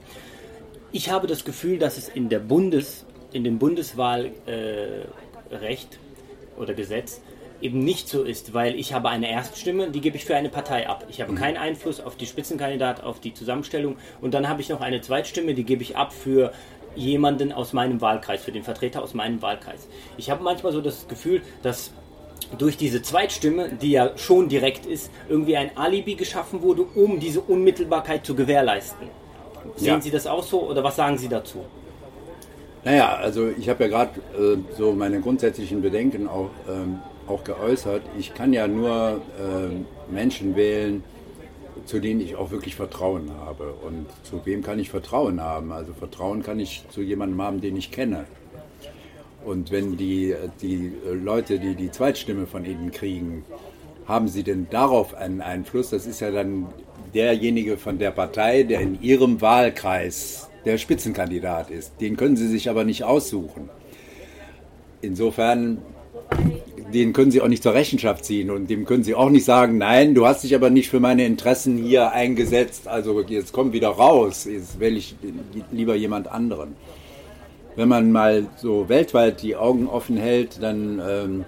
Ich 0.93 1.11
habe 1.11 1.27
das 1.27 1.45
Gefühl, 1.45 1.79
dass 1.79 1.99
es 1.99 2.09
in 2.09 2.29
der 2.29 2.41
Bundes- 2.41 3.05
in 3.33 3.45
dem 3.45 3.59
Bundeswahlrecht 3.59 4.35
äh, 4.47 6.61
oder 6.61 6.75
Gesetz 6.75 7.21
eben 7.61 7.81
nicht 7.81 8.09
so 8.09 8.23
ist, 8.23 8.55
weil 8.55 8.75
ich 8.75 8.93
habe 8.93 9.09
eine 9.09 9.31
Erststimme, 9.31 9.91
die 9.91 10.01
gebe 10.01 10.17
ich 10.17 10.25
für 10.25 10.37
eine 10.37 10.51
Partei 10.51 10.89
ab. 10.89 11.07
Ich 11.09 11.21
habe 11.21 11.33
mhm. 11.33 11.37
keinen 11.37 11.57
Einfluss 11.57 12.01
auf 12.01 12.17
die 12.17 12.27
Spitzenkandidat, 12.27 13.03
auf 13.03 13.21
die 13.21 13.35
Zusammenstellung 13.35 13.97
und 14.21 14.35
dann 14.35 14.49
habe 14.49 14.61
ich 14.61 14.69
noch 14.69 14.81
eine 14.81 15.01
Zweitstimme, 15.01 15.55
die 15.55 15.65
gebe 15.65 15.83
ich 15.83 15.97
ab 15.97 16.13
für 16.13 16.53
jemanden 16.97 17.53
aus 17.53 17.73
meinem 17.73 18.01
Wahlkreis, 18.01 18.43
für 18.43 18.53
den 18.53 18.65
Vertreter 18.65 19.03
aus 19.03 19.15
meinem 19.15 19.41
Wahlkreis. 19.43 19.87
Ich 20.17 20.31
habe 20.31 20.43
manchmal 20.43 20.73
so 20.73 20.81
das 20.81 21.07
Gefühl, 21.09 21.43
dass 21.63 21.93
durch 22.59 22.77
diese 22.77 23.03
Zweitstimme, 23.03 23.71
die 23.81 23.93
ja 23.93 24.17
schon 24.17 24.49
direkt 24.49 24.87
ist, 24.87 25.11
irgendwie 25.29 25.57
ein 25.57 25.77
Alibi 25.77 26.15
geschaffen 26.15 26.63
wurde, 26.63 26.83
um 26.83 27.19
diese 27.19 27.41
Unmittelbarkeit 27.41 28.25
zu 28.25 28.35
gewährleisten. 28.35 29.09
Sehen 29.77 29.87
ja. 29.87 30.01
Sie 30.01 30.11
das 30.11 30.27
auch 30.27 30.43
so 30.43 30.63
oder 30.69 30.83
was 30.85 30.97
sagen 30.97 31.19
Sie 31.19 31.29
dazu? 31.29 31.65
Naja, 32.85 33.17
also 33.17 33.49
ich 33.49 33.69
habe 33.69 33.85
ja 33.85 33.91
gerade 33.91 34.21
äh, 34.39 34.59
so 34.77 34.93
meine 34.93 35.21
grundsätzlichen 35.21 35.83
Bedenken 35.83 36.29
auch, 36.29 36.51
ähm, 36.69 37.01
auch 37.27 37.43
geäußert. 37.43 38.03
Ich 38.17 38.33
kann 38.33 38.53
ja 38.53 38.69
nur 38.69 39.21
äh, 39.41 40.13
Menschen 40.13 40.55
wählen, 40.55 41.03
zu 41.87 42.01
denen 42.01 42.21
ich 42.21 42.37
auch 42.37 42.51
wirklich 42.51 42.77
Vertrauen 42.77 43.31
habe. 43.41 43.73
Und 43.73 44.07
zu 44.25 44.45
wem 44.45 44.63
kann 44.63 44.79
ich 44.79 44.91
Vertrauen 44.91 45.41
haben? 45.41 45.73
Also 45.73 45.95
Vertrauen 45.95 46.43
kann 46.43 46.61
ich 46.61 46.85
zu 46.91 47.01
jemandem 47.01 47.41
haben, 47.41 47.61
den 47.61 47.77
ich 47.77 47.91
kenne. 47.91 48.27
Und 49.45 49.71
wenn 49.71 49.97
die, 49.97 50.35
die 50.61 50.93
Leute, 51.13 51.59
die 51.61 51.77
die 51.77 51.91
Zweitstimme 51.91 52.47
von 52.47 52.65
ihnen 52.65 52.91
kriegen, 52.91 53.45
haben 54.07 54.29
sie 54.29 54.43
denn 54.43 54.67
darauf 54.71 55.15
einen 55.15 55.41
Einfluss? 55.41 55.91
Das 55.91 56.07
ist 56.07 56.21
ja 56.21 56.31
dann 56.31 56.67
derjenige 57.15 57.77
von 57.77 57.99
der 57.99 58.11
Partei, 58.11 58.65
der 58.65 58.81
in 58.81 59.01
ihrem 59.01 59.41
Wahlkreis 59.41 60.51
der 60.65 60.79
Spitzenkandidat 60.79 61.71
ist. 61.71 62.01
Den 62.01 62.17
können 62.17 62.37
Sie 62.37 62.49
sich 62.49 62.69
aber 62.69 62.85
nicht 62.85 63.05
aussuchen. 63.05 63.71
Insofern, 65.01 65.79
den 66.93 67.13
können 67.13 67.31
Sie 67.31 67.41
auch 67.41 67.49
nicht 67.49 67.63
zur 67.63 67.75
Rechenschaft 67.75 68.25
ziehen 68.25 68.51
und 68.51 68.71
dem 68.71 68.85
können 68.85 69.03
Sie 69.03 69.15
auch 69.15 69.31
nicht 69.31 69.45
sagen, 69.45 69.79
nein, 69.79 70.15
du 70.15 70.27
hast 70.27 70.45
dich 70.45 70.55
aber 70.55 70.71
nicht 70.71 70.89
für 70.89 71.01
meine 71.01 71.25
Interessen 71.25 71.77
hier 71.77 72.13
eingesetzt, 72.13 72.89
also 72.89 73.21
jetzt 73.23 73.53
komm 73.53 73.73
wieder 73.73 73.89
raus, 73.89 74.45
jetzt 74.45 74.79
wähle 74.79 74.97
ich 74.97 75.17
lieber 75.73 75.95
jemand 75.95 76.29
anderen. 76.29 76.77
Wenn 77.75 77.89
man 77.89 78.13
mal 78.13 78.47
so 78.57 78.89
weltweit 78.89 79.43
die 79.43 79.57
Augen 79.57 79.87
offen 79.87 80.17
hält, 80.17 80.63
dann, 80.63 81.03
ähm, 81.07 81.45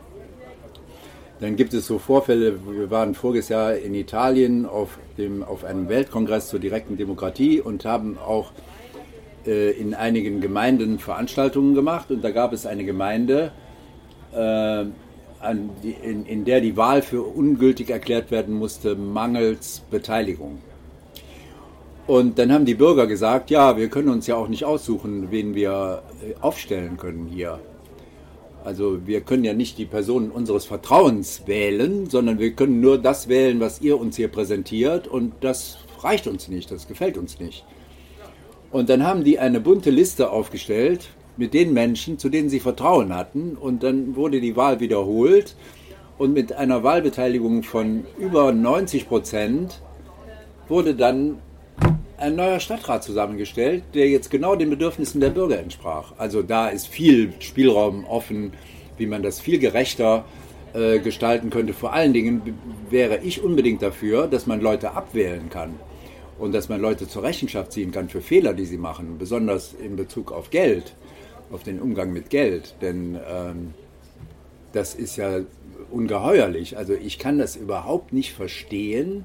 dann 1.40 1.56
gibt 1.56 1.72
es 1.72 1.86
so 1.86 1.98
Vorfälle, 1.98 2.58
wir 2.70 2.90
waren 2.90 3.14
voriges 3.14 3.48
Jahr 3.48 3.76
in 3.76 3.94
Italien 3.94 4.66
auf, 4.66 4.98
dem, 5.16 5.42
auf 5.42 5.64
einem 5.64 5.88
Weltkongress 5.88 6.48
zur 6.48 6.60
direkten 6.60 6.96
Demokratie 6.96 7.60
und 7.60 7.84
haben 7.84 8.18
auch 8.18 8.52
äh, 9.46 9.70
in 9.70 9.94
einigen 9.94 10.40
Gemeinden 10.40 10.98
Veranstaltungen 10.98 11.74
gemacht 11.74 12.10
und 12.10 12.22
da 12.22 12.30
gab 12.30 12.52
es 12.52 12.66
eine 12.66 12.84
Gemeinde, 12.84 13.52
äh, 14.34 14.84
die, 15.82 15.96
in, 16.02 16.26
in, 16.26 16.44
der 16.44 16.60
die 16.60 16.76
Wahl 16.76 17.02
für 17.02 17.22
ungültig 17.22 17.90
erklärt 17.90 18.30
werden 18.30 18.54
musste, 18.54 18.96
mangels 18.96 19.82
Beteiligung. 19.90 20.58
Und 22.06 22.38
dann 22.38 22.52
haben 22.52 22.64
die 22.64 22.74
Bürger 22.74 23.06
gesagt, 23.06 23.50
ja, 23.50 23.76
wir 23.76 23.88
können 23.88 24.08
uns 24.08 24.26
ja 24.26 24.34
auch 24.34 24.48
nicht 24.48 24.64
aussuchen, 24.64 25.30
wen 25.30 25.54
wir 25.54 26.02
äh, 26.26 26.34
aufstellen 26.40 26.96
können 26.96 27.26
hier. 27.26 27.60
Also 28.64 29.06
wir 29.06 29.20
können 29.20 29.44
ja 29.44 29.54
nicht 29.54 29.78
die 29.78 29.84
Personen 29.84 30.30
unseres 30.30 30.64
Vertrauens 30.64 31.42
wählen, 31.46 32.08
sondern 32.10 32.38
wir 32.38 32.52
können 32.52 32.80
nur 32.80 32.98
das 32.98 33.28
wählen, 33.28 33.60
was 33.60 33.80
ihr 33.80 34.00
uns 34.00 34.16
hier 34.16 34.28
präsentiert 34.28 35.06
und 35.06 35.32
das 35.40 35.78
reicht 36.00 36.26
uns 36.26 36.48
nicht, 36.48 36.70
das 36.70 36.88
gefällt 36.88 37.16
uns 37.16 37.38
nicht. 37.38 37.64
Und 38.70 38.90
dann 38.90 39.04
haben 39.06 39.24
die 39.24 39.38
eine 39.38 39.60
bunte 39.60 39.90
Liste 39.90 40.30
aufgestellt 40.30 41.08
mit 41.38 41.54
den 41.54 41.72
Menschen, 41.72 42.18
zu 42.18 42.28
denen 42.28 42.50
sie 42.50 42.60
Vertrauen 42.60 43.14
hatten. 43.14 43.56
Und 43.56 43.82
dann 43.82 44.16
wurde 44.16 44.40
die 44.40 44.56
Wahl 44.56 44.80
wiederholt. 44.80 45.56
Und 46.18 46.34
mit 46.34 46.52
einer 46.52 46.82
Wahlbeteiligung 46.82 47.62
von 47.62 48.04
über 48.18 48.52
90 48.52 49.08
Prozent 49.08 49.80
wurde 50.68 50.94
dann 50.94 51.38
ein 52.16 52.34
neuer 52.34 52.58
Stadtrat 52.58 53.04
zusammengestellt, 53.04 53.84
der 53.94 54.08
jetzt 54.08 54.30
genau 54.30 54.56
den 54.56 54.70
Bedürfnissen 54.70 55.20
der 55.20 55.30
Bürger 55.30 55.60
entsprach. 55.60 56.12
Also 56.18 56.42
da 56.42 56.68
ist 56.68 56.88
viel 56.88 57.32
Spielraum 57.38 58.04
offen, 58.04 58.52
wie 58.96 59.06
man 59.06 59.22
das 59.22 59.38
viel 59.38 59.60
gerechter 59.60 60.24
äh, 60.74 60.98
gestalten 60.98 61.50
könnte. 61.50 61.72
Vor 61.72 61.92
allen 61.92 62.12
Dingen 62.12 62.42
wäre 62.90 63.18
ich 63.22 63.42
unbedingt 63.42 63.82
dafür, 63.82 64.26
dass 64.26 64.46
man 64.46 64.60
Leute 64.60 64.92
abwählen 64.92 65.48
kann 65.48 65.74
und 66.38 66.52
dass 66.52 66.68
man 66.68 66.80
Leute 66.80 67.08
zur 67.08 67.22
Rechenschaft 67.22 67.72
ziehen 67.72 67.92
kann 67.92 68.08
für 68.08 68.20
Fehler, 68.20 68.52
die 68.52 68.64
sie 68.64 68.78
machen, 68.78 69.16
besonders 69.18 69.72
in 69.72 69.96
Bezug 69.96 70.32
auf 70.32 70.50
Geld, 70.50 70.94
auf 71.50 71.62
den 71.62 71.80
Umgang 71.80 72.12
mit 72.12 72.30
Geld. 72.30 72.74
Denn 72.80 73.18
ähm, 73.28 73.74
das 74.72 74.94
ist 74.94 75.16
ja 75.16 75.40
ungeheuerlich. 75.90 76.76
Also 76.76 76.94
ich 76.94 77.18
kann 77.18 77.38
das 77.38 77.56
überhaupt 77.56 78.12
nicht 78.12 78.32
verstehen, 78.32 79.24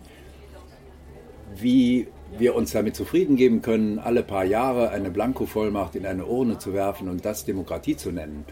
wie 1.56 2.08
wir 2.38 2.56
uns 2.56 2.72
damit 2.72 2.96
zufrieden 2.96 3.36
geben 3.36 3.62
können, 3.62 4.00
alle 4.00 4.24
paar 4.24 4.46
Jahre 4.46 4.90
eine 4.90 5.12
Blankovollmacht 5.12 5.96
in 5.96 6.06
eine 6.06 6.26
Urne 6.26 6.58
zu 6.58 6.74
werfen 6.74 7.10
und 7.10 7.26
das 7.26 7.46
Demokratie 7.46 7.96
zu 7.96 8.12
nennen. 8.12 8.46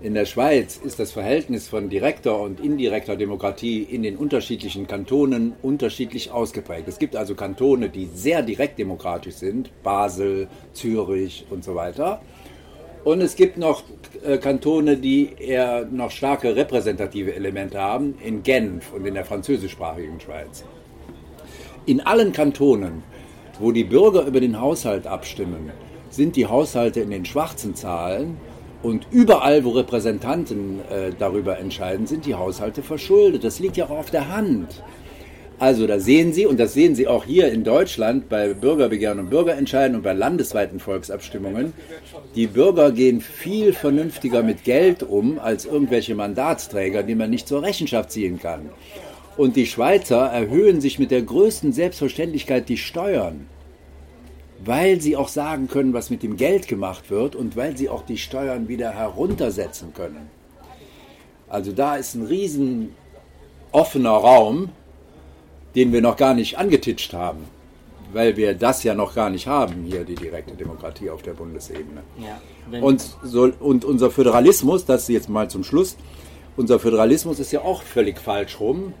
In 0.00 0.12
der 0.12 0.26
Schweiz 0.26 0.76
ist 0.76 0.98
das 0.98 1.12
Verhältnis 1.12 1.66
von 1.66 1.88
direkter 1.88 2.38
und 2.38 2.60
indirekter 2.60 3.16
Demokratie 3.16 3.82
in 3.82 4.02
den 4.02 4.16
unterschiedlichen 4.16 4.86
Kantonen 4.86 5.54
unterschiedlich 5.62 6.30
ausgeprägt. 6.30 6.86
Es 6.88 6.98
gibt 6.98 7.16
also 7.16 7.34
Kantone, 7.34 7.88
die 7.88 8.10
sehr 8.14 8.42
direkt 8.42 8.78
demokratisch 8.78 9.36
sind, 9.36 9.70
Basel, 9.82 10.48
Zürich 10.74 11.46
und 11.48 11.64
so 11.64 11.74
weiter. 11.74 12.20
Und 13.04 13.20
es 13.20 13.36
gibt 13.36 13.58
noch 13.58 13.82
äh, 14.24 14.38
Kantone, 14.38 14.96
die 14.96 15.30
eher 15.38 15.86
noch 15.90 16.10
starke 16.10 16.56
repräsentative 16.56 17.34
Elemente 17.34 17.78
haben, 17.78 18.14
in 18.24 18.42
Genf 18.42 18.92
und 18.94 19.04
in 19.06 19.14
der 19.14 19.26
französischsprachigen 19.26 20.18
Schweiz. 20.20 20.64
In 21.84 22.00
allen 22.00 22.32
Kantonen, 22.32 23.02
wo 23.60 23.72
die 23.72 23.84
Bürger 23.84 24.26
über 24.26 24.40
den 24.40 24.58
Haushalt 24.58 25.06
abstimmen, 25.06 25.70
sind 26.08 26.34
die 26.36 26.46
Haushalte 26.46 27.00
in 27.00 27.10
den 27.10 27.26
schwarzen 27.26 27.74
Zahlen 27.74 28.38
und 28.82 29.06
überall, 29.10 29.64
wo 29.64 29.70
Repräsentanten 29.70 30.80
äh, 30.90 31.10
darüber 31.18 31.58
entscheiden, 31.58 32.06
sind 32.06 32.24
die 32.24 32.34
Haushalte 32.34 32.82
verschuldet. 32.82 33.44
Das 33.44 33.58
liegt 33.58 33.76
ja 33.76 33.84
auch 33.84 33.98
auf 33.98 34.10
der 34.10 34.34
Hand. 34.34 34.82
Also 35.58 35.86
da 35.86 36.00
sehen 36.00 36.32
Sie, 36.32 36.46
und 36.46 36.58
das 36.58 36.74
sehen 36.74 36.94
Sie 36.94 37.06
auch 37.06 37.24
hier 37.24 37.50
in 37.52 37.62
Deutschland 37.62 38.28
bei 38.28 38.54
Bürgerbegehren 38.54 39.20
und 39.20 39.30
Bürgerentscheiden 39.30 39.96
und 39.96 40.02
bei 40.02 40.12
landesweiten 40.12 40.80
Volksabstimmungen, 40.80 41.72
die 42.34 42.46
Bürger 42.46 42.90
gehen 42.90 43.20
viel 43.20 43.72
vernünftiger 43.72 44.42
mit 44.42 44.64
Geld 44.64 45.02
um 45.02 45.38
als 45.38 45.64
irgendwelche 45.64 46.14
Mandatsträger, 46.14 47.02
die 47.02 47.14
man 47.14 47.30
nicht 47.30 47.46
zur 47.46 47.62
Rechenschaft 47.62 48.10
ziehen 48.10 48.40
kann. 48.40 48.70
Und 49.36 49.56
die 49.56 49.66
Schweizer 49.66 50.26
erhöhen 50.26 50.80
sich 50.80 50.98
mit 50.98 51.10
der 51.10 51.22
größten 51.22 51.72
Selbstverständlichkeit 51.72 52.68
die 52.68 52.76
Steuern 52.76 53.46
weil 54.64 55.00
sie 55.00 55.16
auch 55.16 55.28
sagen 55.28 55.68
können, 55.68 55.92
was 55.92 56.10
mit 56.10 56.22
dem 56.22 56.36
Geld 56.36 56.68
gemacht 56.68 57.10
wird 57.10 57.36
und 57.36 57.56
weil 57.56 57.76
sie 57.76 57.88
auch 57.88 58.02
die 58.02 58.16
Steuern 58.16 58.68
wieder 58.68 58.90
heruntersetzen 58.92 59.92
können. 59.94 60.30
Also 61.48 61.72
da 61.72 61.96
ist 61.96 62.14
ein 62.14 62.26
riesen 62.26 62.94
offener 63.72 64.10
Raum, 64.10 64.70
den 65.74 65.92
wir 65.92 66.00
noch 66.00 66.16
gar 66.16 66.34
nicht 66.34 66.58
angetitscht 66.58 67.12
haben. 67.12 67.44
weil 68.12 68.36
wir 68.36 68.54
das 68.54 68.84
ja 68.84 68.94
noch 68.94 69.12
gar 69.12 69.28
nicht 69.28 69.48
haben, 69.48 69.82
hier 69.90 70.04
die 70.04 70.14
direkte 70.14 70.54
Demokratie 70.54 71.10
auf 71.10 71.22
der 71.22 71.32
Bundesebene. 71.32 72.02
Ja, 72.16 72.80
Und, 72.80 73.02
so, 73.24 73.50
und 73.58 73.84
unser 73.84 74.08
Föderalismus, 74.12 74.84
das 74.84 75.08
jetzt 75.08 75.28
mal 75.28 75.50
zum 75.50 75.64
Schluss, 75.64 75.96
unser 76.56 76.78
Föderalismus 76.78 77.40
ist 77.40 77.50
ja 77.50 77.62
auch 77.62 77.82
völlig 77.82 78.20
falsch 78.20 78.60
rum. 78.60 78.92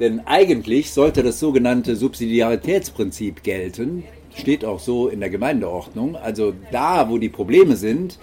Denn 0.00 0.20
eigentlich 0.26 0.90
sollte 0.92 1.22
das 1.22 1.38
sogenannte 1.38 1.96
Subsidiaritätsprinzip 1.96 3.42
gelten, 3.42 4.04
steht 4.34 4.64
auch 4.64 4.80
so 4.80 5.08
in 5.08 5.20
der 5.20 5.28
Gemeindeordnung. 5.30 6.16
Also 6.16 6.54
da, 6.72 7.10
wo 7.10 7.18
die 7.18 7.28
Probleme 7.28 7.76
sind, 7.76 8.18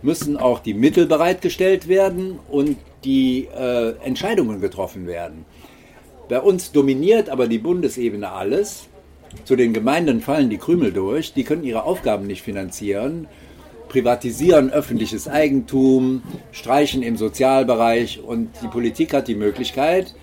müssen 0.00 0.38
auch 0.38 0.60
die 0.60 0.74
Mittel 0.74 1.06
bereitgestellt 1.06 1.86
werden 1.88 2.38
und 2.50 2.78
die 3.04 3.48
äh, 3.54 3.90
Entscheidungen 4.04 4.60
getroffen 4.62 5.06
werden. 5.06 5.44
Bei 6.28 6.40
uns 6.40 6.72
dominiert 6.72 7.28
aber 7.28 7.46
die 7.46 7.58
Bundesebene 7.58 8.32
alles. 8.32 8.88
Zu 9.44 9.54
den 9.54 9.72
Gemeinden 9.72 10.20
fallen 10.20 10.50
die 10.50 10.58
Krümel 10.58 10.92
durch, 10.92 11.32
die 11.32 11.44
können 11.44 11.62
ihre 11.62 11.84
Aufgaben 11.84 12.26
nicht 12.26 12.42
finanzieren, 12.42 13.28
privatisieren 13.88 14.70
öffentliches 14.70 15.28
Eigentum, 15.28 16.22
streichen 16.52 17.02
im 17.02 17.16
Sozialbereich 17.16 18.20
und 18.22 18.50
die 18.62 18.68
Politik 18.68 19.14
hat 19.14 19.28
die 19.28 19.34
Möglichkeit, 19.34 20.14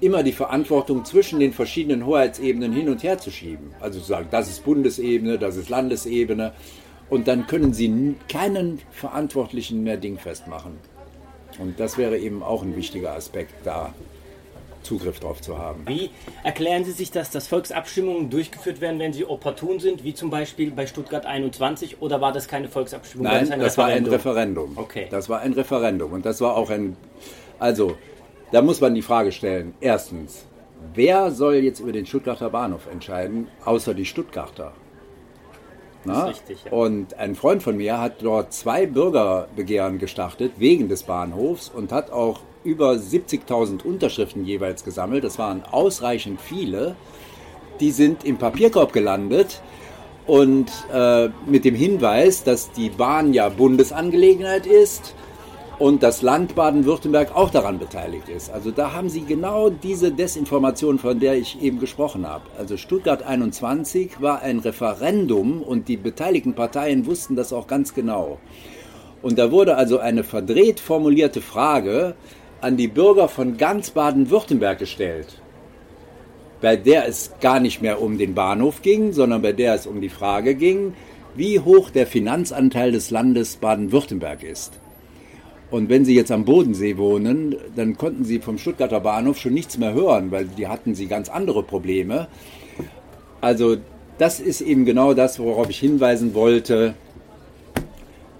immer 0.00 0.22
die 0.22 0.32
Verantwortung 0.32 1.04
zwischen 1.04 1.38
den 1.38 1.52
verschiedenen 1.52 2.04
Hoheitsebenen 2.04 2.72
hin 2.72 2.88
und 2.88 3.02
her 3.02 3.18
zu 3.18 3.30
schieben. 3.30 3.70
Also 3.80 4.00
zu 4.00 4.06
sagen, 4.06 4.28
das 4.30 4.48
ist 4.48 4.64
Bundesebene, 4.64 5.38
das 5.38 5.56
ist 5.56 5.68
Landesebene 5.68 6.52
und 7.10 7.28
dann 7.28 7.46
können 7.46 7.72
sie 7.72 8.16
keinen 8.28 8.80
Verantwortlichen 8.90 9.84
mehr 9.84 9.98
dingfest 9.98 10.48
machen. 10.48 10.78
Und 11.60 11.78
das 11.78 11.96
wäre 11.96 12.18
eben 12.18 12.42
auch 12.42 12.62
ein 12.62 12.74
wichtiger 12.76 13.14
Aspekt, 13.14 13.54
da 13.64 13.94
Zugriff 14.84 15.20
drauf 15.20 15.40
zu 15.40 15.58
haben. 15.58 15.84
Wie 15.88 16.10
erklären 16.44 16.84
Sie 16.84 16.92
sich 16.92 17.10
das, 17.10 17.30
dass 17.30 17.48
Volksabstimmungen 17.48 18.30
durchgeführt 18.30 18.80
werden, 18.80 19.00
wenn 19.00 19.12
sie 19.12 19.24
opportun 19.24 19.80
sind, 19.80 20.04
wie 20.04 20.14
zum 20.14 20.30
Beispiel 20.30 20.70
bei 20.70 20.86
Stuttgart 20.86 21.26
21, 21.26 22.00
oder 22.00 22.20
war 22.20 22.32
das 22.32 22.46
keine 22.46 22.68
Volksabstimmung? 22.68 23.26
Nein, 23.26 23.48
war 23.50 23.56
das 23.58 23.78
war 23.78 23.86
ein 23.86 24.06
Referendum. 24.06 24.72
Okay. 24.76 25.08
Das 25.10 25.28
war 25.28 25.40
ein 25.40 25.52
Referendum. 25.52 26.12
Und 26.12 26.24
das 26.24 26.40
war 26.40 26.56
auch 26.56 26.70
ein. 26.70 26.96
Also, 27.58 27.96
da 28.52 28.62
muss 28.62 28.80
man 28.80 28.94
die 28.94 29.02
Frage 29.02 29.32
stellen: 29.32 29.74
erstens, 29.80 30.46
wer 30.94 31.30
soll 31.30 31.56
jetzt 31.56 31.80
über 31.80 31.92
den 31.92 32.06
Stuttgarter 32.06 32.50
Bahnhof 32.50 32.86
entscheiden, 32.90 33.48
außer 33.64 33.94
die 33.94 34.04
Stuttgarter? 34.04 34.72
Richtig, 36.06 36.64
ja. 36.64 36.72
Und 36.72 37.14
ein 37.14 37.34
Freund 37.34 37.62
von 37.62 37.76
mir 37.76 37.98
hat 37.98 38.22
dort 38.22 38.52
zwei 38.52 38.86
Bürgerbegehren 38.86 39.98
gestartet 39.98 40.52
wegen 40.58 40.88
des 40.88 41.04
Bahnhofs 41.04 41.70
und 41.70 41.92
hat 41.92 42.10
auch 42.10 42.40
über 42.64 42.92
70.000 42.92 43.84
Unterschriften 43.84 44.44
jeweils 44.44 44.84
gesammelt. 44.84 45.24
Das 45.24 45.38
waren 45.38 45.62
ausreichend 45.70 46.40
viele. 46.40 46.96
Die 47.80 47.90
sind 47.90 48.24
im 48.24 48.38
Papierkorb 48.38 48.92
gelandet 48.92 49.60
und 50.26 50.70
äh, 50.92 51.28
mit 51.46 51.64
dem 51.64 51.74
Hinweis, 51.74 52.42
dass 52.42 52.72
die 52.72 52.88
Bahn 52.88 53.34
ja 53.34 53.48
Bundesangelegenheit 53.48 54.66
ist 54.66 55.14
und 55.78 56.02
das 56.02 56.22
Land 56.22 56.54
Baden-Württemberg 56.54 57.34
auch 57.34 57.50
daran 57.50 57.78
beteiligt 57.78 58.28
ist. 58.28 58.50
Also 58.50 58.70
da 58.70 58.92
haben 58.92 59.08
Sie 59.08 59.22
genau 59.22 59.70
diese 59.70 60.12
Desinformation, 60.12 60.98
von 60.98 61.18
der 61.18 61.34
ich 61.34 61.60
eben 61.60 61.80
gesprochen 61.80 62.26
habe. 62.26 62.44
Also 62.58 62.76
Stuttgart 62.76 63.22
21 63.22 64.20
war 64.20 64.40
ein 64.42 64.60
Referendum 64.60 65.62
und 65.62 65.88
die 65.88 65.96
beteiligten 65.96 66.54
Parteien 66.54 67.06
wussten 67.06 67.36
das 67.36 67.52
auch 67.52 67.66
ganz 67.66 67.94
genau. 67.94 68.38
Und 69.20 69.38
da 69.38 69.50
wurde 69.50 69.76
also 69.76 69.98
eine 69.98 70.22
verdreht 70.22 70.80
formulierte 70.80 71.40
Frage 71.40 72.14
an 72.64 72.76
die 72.76 72.88
Bürger 72.88 73.28
von 73.28 73.56
ganz 73.56 73.90
Baden-Württemberg 73.90 74.80
gestellt 74.80 75.40
bei 76.64 76.76
der 76.76 77.06
es 77.06 77.30
gar 77.42 77.60
nicht 77.60 77.82
mehr 77.82 78.00
um 78.00 78.16
den 78.16 78.34
Bahnhof 78.34 78.80
ging, 78.80 79.12
sondern 79.12 79.42
bei 79.42 79.52
der 79.52 79.74
es 79.74 79.86
um 79.86 80.00
die 80.00 80.08
Frage 80.08 80.54
ging, 80.54 80.94
wie 81.34 81.60
hoch 81.60 81.90
der 81.90 82.06
Finanzanteil 82.06 82.90
des 82.90 83.10
Landes 83.10 83.56
Baden-Württemberg 83.56 84.42
ist. 84.42 84.72
Und 85.70 85.90
wenn 85.90 86.06
Sie 86.06 86.14
jetzt 86.14 86.32
am 86.32 86.46
Bodensee 86.46 86.96
wohnen, 86.96 87.54
dann 87.76 87.98
konnten 87.98 88.24
Sie 88.24 88.38
vom 88.38 88.56
Stuttgarter 88.56 89.00
Bahnhof 89.00 89.36
schon 89.36 89.52
nichts 89.52 89.76
mehr 89.76 89.92
hören, 89.92 90.30
weil 90.30 90.46
die 90.46 90.66
hatten 90.66 90.94
Sie 90.94 91.06
ganz 91.06 91.28
andere 91.28 91.62
Probleme. 91.62 92.28
Also 93.42 93.76
das 94.16 94.40
ist 94.40 94.62
eben 94.62 94.86
genau 94.86 95.12
das, 95.12 95.38
worauf 95.38 95.68
ich 95.68 95.78
hinweisen 95.78 96.32
wollte. 96.32 96.94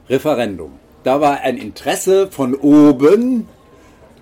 Referendum. 0.08 0.70
Da 1.02 1.20
war 1.20 1.42
ein 1.42 1.58
Interesse 1.58 2.28
von 2.30 2.54
oben, 2.54 3.48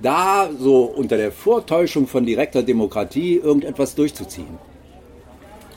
da 0.03 0.51
so 0.59 0.85
unter 0.85 1.17
der 1.17 1.33
Vortäuschung 1.33 2.07
von 2.07 2.27
direkter 2.27 2.63
Demokratie 2.63 3.37
irgendetwas 3.37 3.95
durchzuziehen. 3.95 4.59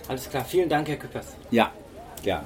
Alles 0.07 0.29
klar, 0.29 0.43
vielen 0.45 0.69
Dank, 0.69 0.87
Herr 0.87 0.97
Küppers. 0.97 1.27
Ja, 1.51 1.71